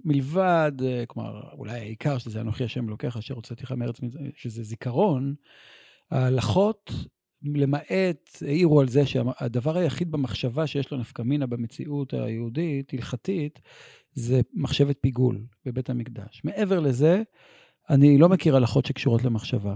מלבד, 0.04 0.72
אה, 0.84 1.04
כלומר, 1.06 1.40
אולי 1.52 1.72
העיקר 1.72 2.18
שזה 2.18 2.40
אנוכי 2.40 2.64
השם 2.64 2.88
אלוקיך 2.88 3.16
אשר 3.16 3.34
הוצאתיך 3.34 3.72
מארץ, 3.72 4.00
שזה 4.36 4.62
זיכרון, 4.62 5.34
ההלכות, 6.10 6.90
למעט, 7.42 8.42
העירו 8.46 8.80
על 8.80 8.88
זה 8.88 9.06
שהדבר 9.06 9.76
היחיד 9.76 10.10
במחשבה 10.10 10.66
שיש 10.66 10.90
לו 10.90 10.98
נפקא 10.98 11.22
מינה 11.22 11.46
במציאות 11.46 12.14
היהודית, 12.14 12.92
הלכתית, 12.92 13.60
זה 14.12 14.40
מחשבת 14.54 14.96
פיגול 15.00 15.46
בבית 15.64 15.90
המקדש. 15.90 16.40
מעבר 16.44 16.80
לזה, 16.80 17.22
אני 17.90 18.18
לא 18.18 18.28
מכיר 18.28 18.56
הלכות 18.56 18.86
שקשורות 18.86 19.24
למחשבה. 19.24 19.74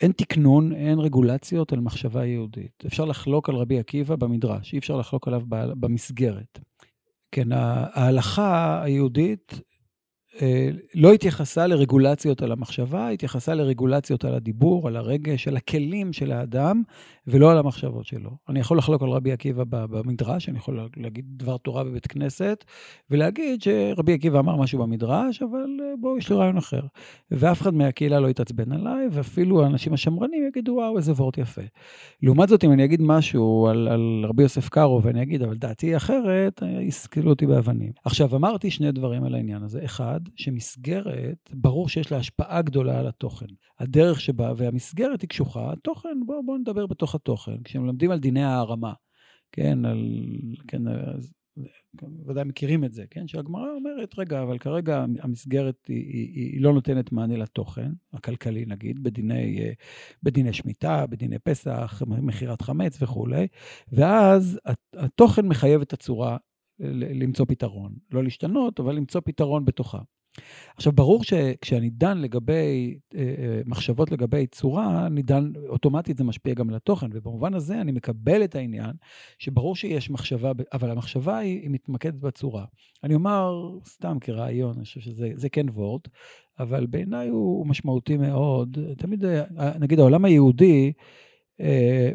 אין 0.00 0.12
תקנון, 0.12 0.72
אין 0.72 0.98
רגולציות 0.98 1.72
על 1.72 1.80
מחשבה 1.80 2.26
יהודית. 2.26 2.84
אפשר 2.86 3.04
לחלוק 3.04 3.48
על 3.48 3.54
רבי 3.54 3.78
עקיבא 3.78 4.16
במדרש, 4.16 4.72
אי 4.72 4.78
אפשר 4.78 4.96
לחלוק 4.96 5.28
עליו 5.28 5.42
במסגרת. 5.48 6.58
כן, 7.32 7.48
ההלכה 7.52 8.82
היהודית 8.82 9.60
לא 10.94 11.12
התייחסה 11.12 11.66
לרגולציות 11.66 12.42
על 12.42 12.52
המחשבה, 12.52 13.08
התייחסה 13.08 13.54
לרגולציות 13.54 14.24
על 14.24 14.34
הדיבור, 14.34 14.88
על 14.88 14.96
הרגש, 14.96 15.48
על 15.48 15.56
הכלים 15.56 16.12
של 16.12 16.32
האדם, 16.32 16.82
ולא 17.26 17.50
על 17.50 17.58
המחשבות 17.58 18.06
שלו. 18.06 18.30
אני 18.48 18.60
יכול 18.60 18.78
לחלוק 18.78 19.02
על 19.02 19.08
רבי 19.08 19.32
עקיבא 19.32 19.64
במדרש, 19.68 20.48
אני 20.48 20.58
יכול 20.58 20.80
להגיד 20.96 21.24
דבר 21.28 21.56
תורה 21.56 21.84
בבית 21.84 22.06
כנסת, 22.06 22.64
ולהגיד 23.10 23.62
שרבי 23.62 24.12
עקיבא 24.12 24.38
אמר 24.38 24.56
משהו 24.56 24.78
במדרש, 24.78 25.42
אבל 25.42 25.66
אה, 25.80 25.94
בואו, 26.00 26.18
יש 26.18 26.30
לי 26.30 26.36
רעיון 26.36 26.56
אחר. 26.56 26.80
ואף 27.30 27.62
אחד 27.62 27.74
מהקהילה 27.74 28.20
לא 28.20 28.28
יתעצבן 28.28 28.72
עליי, 28.72 29.08
ואפילו 29.10 29.64
האנשים 29.64 29.92
השמרנים 29.92 30.46
יגידו, 30.48 30.72
וואו, 30.72 30.96
איזה 30.96 31.12
וורט 31.12 31.38
יפה. 31.38 31.62
לעומת 32.22 32.48
זאת, 32.48 32.64
אם 32.64 32.72
אני 32.72 32.84
אגיד 32.84 33.02
משהו 33.02 33.66
על, 33.70 33.88
על 33.88 34.24
רבי 34.28 34.42
יוסף 34.42 34.68
קארו, 34.68 35.02
ואני 35.02 35.22
אגיד, 35.22 35.42
אבל 35.42 35.56
דעתי 35.56 35.96
אחרת, 35.96 36.62
אה, 36.62 36.82
יסכלו 36.82 37.30
אותי 37.30 37.46
באבנים. 37.46 37.92
עכשיו, 38.04 38.36
אמרתי 38.36 38.70
שני 38.70 38.92
דברים 38.92 39.24
על 39.24 39.34
העניין 39.34 39.62
הזה. 39.62 39.84
אחד, 39.84 40.20
שמסגרת, 40.36 41.50
ברור 41.52 41.88
שיש 41.88 42.12
לה 42.12 42.18
השפעה 42.18 42.62
גדולה 42.62 42.98
על 42.98 43.06
התוכן. 43.06 43.46
הדרך 43.78 44.20
שבה, 44.20 44.52
והמסגרת 44.56 45.22
היא 45.22 45.28
קשוחה, 45.28 45.72
התוכן, 45.72 46.18
בואו 46.26 46.46
בוא 46.46 46.58
נדבר 46.58 46.86
בתוך 46.86 47.14
התוכן. 47.14 47.62
כשמלמדים 47.64 48.10
על 48.10 48.18
דיני 48.18 48.42
הערמה, 48.42 48.92
כן, 49.52 49.84
על, 49.84 50.20
כן, 50.68 50.88
אז, 50.88 51.32
ודאי 52.26 52.44
מכירים 52.44 52.84
את 52.84 52.92
זה, 52.92 53.04
כן? 53.10 53.28
שהגמרא 53.28 53.70
אומרת, 53.76 54.18
רגע, 54.18 54.42
אבל 54.42 54.58
כרגע 54.58 55.04
המסגרת 55.20 55.86
היא, 55.88 56.04
היא, 56.12 56.52
היא 56.52 56.60
לא 56.60 56.72
נותנת 56.72 57.12
מענה 57.12 57.36
לתוכן, 57.36 57.92
הכלכלי 58.12 58.64
נגיד, 58.66 59.02
בדיני, 59.02 59.74
בדיני 60.22 60.52
שמיטה, 60.52 61.06
בדיני 61.06 61.38
פסח, 61.38 62.02
מכירת 62.06 62.62
חמץ 62.62 63.02
וכולי, 63.02 63.46
ואז 63.92 64.60
התוכן 64.94 65.46
מחייב 65.48 65.80
את 65.80 65.92
הצורה 65.92 66.36
למצוא 67.14 67.46
פתרון. 67.48 67.94
לא 68.12 68.24
להשתנות, 68.24 68.80
אבל 68.80 68.96
למצוא 68.96 69.20
פתרון 69.24 69.64
בתוכה. 69.64 70.00
עכשיו, 70.76 70.92
ברור 70.92 71.24
שכשאני 71.24 71.90
דן 71.90 72.18
לגבי, 72.18 72.98
אה, 73.14 73.20
אה, 73.20 73.60
מחשבות 73.66 74.10
לגבי 74.10 74.46
צורה, 74.46 75.06
אני 75.06 75.22
דן, 75.22 75.52
אוטומטית 75.68 76.16
זה 76.16 76.24
משפיע 76.24 76.54
גם 76.54 76.68
על 76.68 76.74
התוכן, 76.74 77.06
ובמובן 77.12 77.54
הזה 77.54 77.80
אני 77.80 77.92
מקבל 77.92 78.44
את 78.44 78.54
העניין 78.54 78.92
שברור 79.38 79.76
שיש 79.76 80.10
מחשבה, 80.10 80.52
אבל 80.72 80.90
המחשבה 80.90 81.38
היא, 81.38 81.60
היא 81.62 81.70
מתמקדת 81.70 82.14
בצורה. 82.14 82.64
אני 83.04 83.14
אומר, 83.14 83.70
סתם 83.84 84.18
כרעיון, 84.20 84.74
אני 84.76 84.84
חושב 84.84 85.00
שזה 85.00 85.48
כן 85.48 85.66
וורט, 85.68 86.08
אבל 86.58 86.86
בעיניי 86.86 87.28
הוא, 87.28 87.66
משמעותי 87.66 88.16
מאוד. 88.16 88.78
תמיד, 88.98 89.24
אה, 89.24 89.44
נגיד, 89.78 89.98
העולם 89.98 90.24
היהודי, 90.24 90.86
אה, 90.86 91.02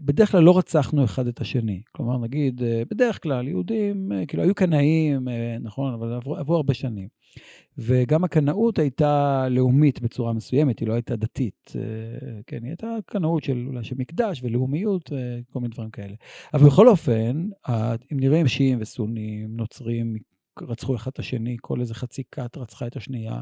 בדרך 0.05 0.31
כלל 0.31 0.43
לא 0.43 0.57
רצחנו 0.57 1.03
אחד 1.03 1.27
את 1.27 1.41
השני. 1.41 1.81
כלומר, 1.91 2.17
נגיד, 2.17 2.63
אה, 2.63 2.83
בדרך 2.91 3.23
כלל 3.23 3.47
יהודים, 3.47 4.11
אה, 4.11 4.25
כאילו, 4.25 4.43
היו 4.43 4.55
קנאים, 4.55 5.27
נכון, 5.61 5.93
אבל 5.93 6.13
עברו, 6.13 6.35
עברו 6.35 6.55
הרבה 6.55 6.73
שנים. 6.73 7.07
וגם 7.77 8.23
הקנאות 8.23 8.79
הייתה 8.79 9.47
לאומית 9.49 10.01
בצורה 10.01 10.33
מסוימת, 10.33 10.79
היא 10.79 10.87
לא 10.87 10.93
הייתה 10.93 11.15
דתית. 11.15 11.73
כן, 12.47 12.63
היא 12.63 12.69
הייתה 12.69 12.97
קנאות 13.05 13.43
של 13.43 13.65
אולי 13.67 13.83
של 13.83 13.95
מקדש 13.97 14.43
ולאומיות, 14.43 15.09
כל 15.49 15.59
מיני 15.59 15.73
דברים 15.73 15.89
כאלה. 15.89 16.13
אבל 16.53 16.65
בכל 16.65 16.87
אופן, 16.87 17.49
אם 18.13 18.19
נראה 18.19 18.47
שיעים 18.47 18.77
וסונים, 18.81 19.55
נוצרים, 19.55 20.15
רצחו 20.59 20.95
אחד 20.95 21.11
את 21.11 21.19
השני, 21.19 21.57
כל 21.61 21.79
איזה 21.81 21.93
חצי 21.93 22.23
כת 22.31 22.57
רצחה 22.57 22.87
את 22.87 22.95
השנייה, 22.95 23.41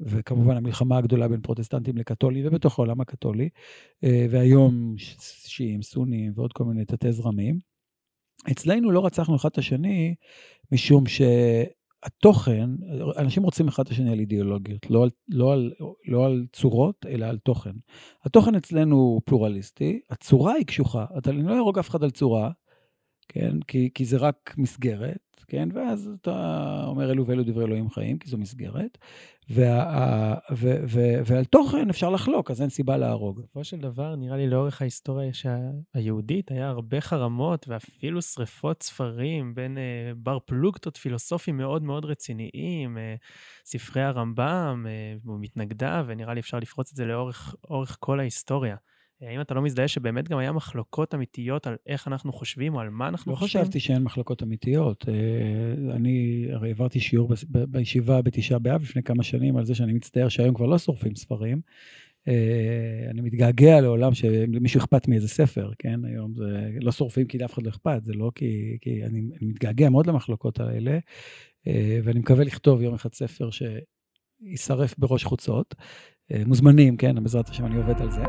וכמובן 0.00 0.56
המלחמה 0.56 0.98
הגדולה 0.98 1.28
בין 1.28 1.40
פרוטסטנטים 1.40 1.96
לקתולים 1.96 2.46
ובתוך 2.46 2.78
העולם 2.78 3.00
הקתולי, 3.00 3.48
אה, 4.04 4.26
והיום 4.30 4.94
שיעים, 5.46 5.82
סונים 5.82 6.32
ועוד 6.34 6.52
כל 6.52 6.64
מיני 6.64 6.84
תתי 6.84 7.12
זרמים. 7.12 7.58
אצלנו 8.50 8.90
לא 8.90 9.06
רצחנו 9.06 9.36
אחד 9.36 9.48
את 9.48 9.58
השני, 9.58 10.14
משום 10.72 11.04
שהתוכן, 11.06 12.70
אנשים 13.18 13.42
רוצים 13.42 13.68
אחד 13.68 13.82
את 13.82 13.88
השני 13.88 14.12
על 14.12 14.18
אידיאולוגיות, 14.18 14.90
לא 14.90 15.02
על, 15.02 15.10
לא, 15.28 15.52
על, 15.52 15.72
לא 16.06 16.26
על 16.26 16.46
צורות, 16.52 17.06
אלא 17.08 17.26
על 17.26 17.38
תוכן. 17.38 17.74
התוכן 18.24 18.54
אצלנו 18.54 18.96
הוא 18.96 19.20
פלורליסטי, 19.24 20.00
הצורה 20.10 20.52
היא 20.52 20.66
קשוחה, 20.66 21.06
אני 21.26 21.42
לא 21.42 21.54
אהרוג 21.54 21.78
אף 21.78 21.90
אחד 21.90 22.04
על 22.04 22.10
צורה, 22.10 22.50
כן? 23.28 23.60
כי, 23.60 23.90
כי 23.94 24.04
זה 24.04 24.16
רק 24.16 24.54
מסגרת, 24.58 25.29
כן? 25.50 25.68
ואז 25.74 26.10
אתה 26.20 26.84
אומר 26.86 27.10
אלו 27.10 27.26
ואלו 27.26 27.42
דברי 27.44 27.64
אלוהים 27.64 27.90
חיים, 27.90 28.18
כי 28.18 28.28
זו 28.28 28.38
מסגרת, 28.38 28.98
ועל 31.26 31.44
תוכן 31.50 31.90
אפשר 31.90 32.10
לחלוק, 32.10 32.50
אז 32.50 32.60
אין 32.60 32.68
סיבה 32.68 32.96
להרוג. 32.96 33.40
בסופו 33.40 33.64
של 33.64 33.80
דבר, 33.80 34.16
נראה 34.16 34.36
לי 34.36 34.46
לאורך 34.46 34.82
ההיסטוריה 34.82 35.30
היהודית 35.94 36.50
היה 36.50 36.68
הרבה 36.68 37.00
חרמות 37.00 37.68
ואפילו 37.68 38.22
שריפות 38.22 38.82
ספרים 38.82 39.54
בין 39.54 39.76
uh, 39.76 40.14
בר 40.16 40.38
פלוגתות 40.38 40.96
פילוסופים 40.96 41.56
מאוד 41.56 41.82
מאוד 41.82 42.04
רציניים, 42.04 42.96
uh, 42.96 43.00
ספרי 43.64 44.02
הרמב"ם 44.02 44.86
uh, 44.86 45.28
ומתנגדיו, 45.28 46.04
ונראה 46.08 46.34
לי 46.34 46.40
אפשר 46.40 46.58
לפרוץ 46.58 46.90
את 46.90 46.96
זה 46.96 47.04
לאורך 47.04 47.96
כל 48.00 48.20
ההיסטוריה. 48.20 48.76
האם 49.22 49.40
אתה 49.40 49.54
לא 49.54 49.62
מזדהה 49.62 49.88
שבאמת 49.88 50.28
גם 50.28 50.38
היה 50.38 50.52
מחלוקות 50.52 51.14
אמיתיות 51.14 51.66
על 51.66 51.76
איך 51.86 52.08
אנחנו 52.08 52.32
חושבים 52.32 52.74
או 52.74 52.80
על 52.80 52.90
מה 52.90 53.08
אנחנו 53.08 53.32
לא 53.32 53.36
חושבים? 53.36 53.60
לא 53.60 53.64
חשבתי 53.66 53.80
שאין 53.80 54.02
מחלוקות 54.02 54.42
אמיתיות. 54.42 55.08
אה, 55.08 55.94
אני 55.94 56.46
הרי 56.52 56.68
העברתי 56.68 57.00
שיעור 57.00 57.32
בישיבה 57.68 58.22
בתשעה 58.22 58.58
באב 58.58 58.82
לפני 58.82 59.02
כמה 59.02 59.22
שנים 59.22 59.56
על 59.56 59.64
זה 59.64 59.74
שאני 59.74 59.92
מצטער 59.92 60.28
שהיום 60.28 60.54
כבר 60.54 60.66
לא 60.66 60.78
שורפים 60.78 61.14
ספרים. 61.14 61.60
אה, 62.28 63.06
אני 63.10 63.20
מתגעגע 63.20 63.80
לעולם 63.80 64.14
שלמישהו 64.14 64.80
אכפת 64.80 65.08
מאיזה 65.08 65.28
ספר, 65.28 65.70
כן? 65.78 66.04
היום 66.04 66.34
זה 66.34 66.68
לא 66.80 66.92
שורפים 66.92 67.26
כי 67.26 67.38
לאף 67.38 67.54
אחד 67.54 67.62
לא 67.62 67.68
אכפת, 67.68 68.04
זה 68.04 68.12
לא 68.12 68.30
כי, 68.34 68.78
כי 68.80 69.04
אני, 69.04 69.18
אני 69.18 69.48
מתגעגע 69.48 69.90
מאוד 69.90 70.06
למחלוקות 70.06 70.60
האלה, 70.60 70.98
אה, 71.66 71.98
ואני 72.04 72.18
מקווה 72.18 72.44
לכתוב 72.44 72.82
יום 72.82 72.94
אחד 72.94 73.12
ספר 73.12 73.48
שיישרף 73.50 74.98
בראש 74.98 75.24
חוצות. 75.24 75.74
מוזמנים, 76.46 76.96
כן? 76.96 77.22
בעזרת 77.22 77.48
השם 77.48 77.66
אני 77.66 77.76
עובד 77.76 78.00
על 78.00 78.10
זה. 78.10 78.22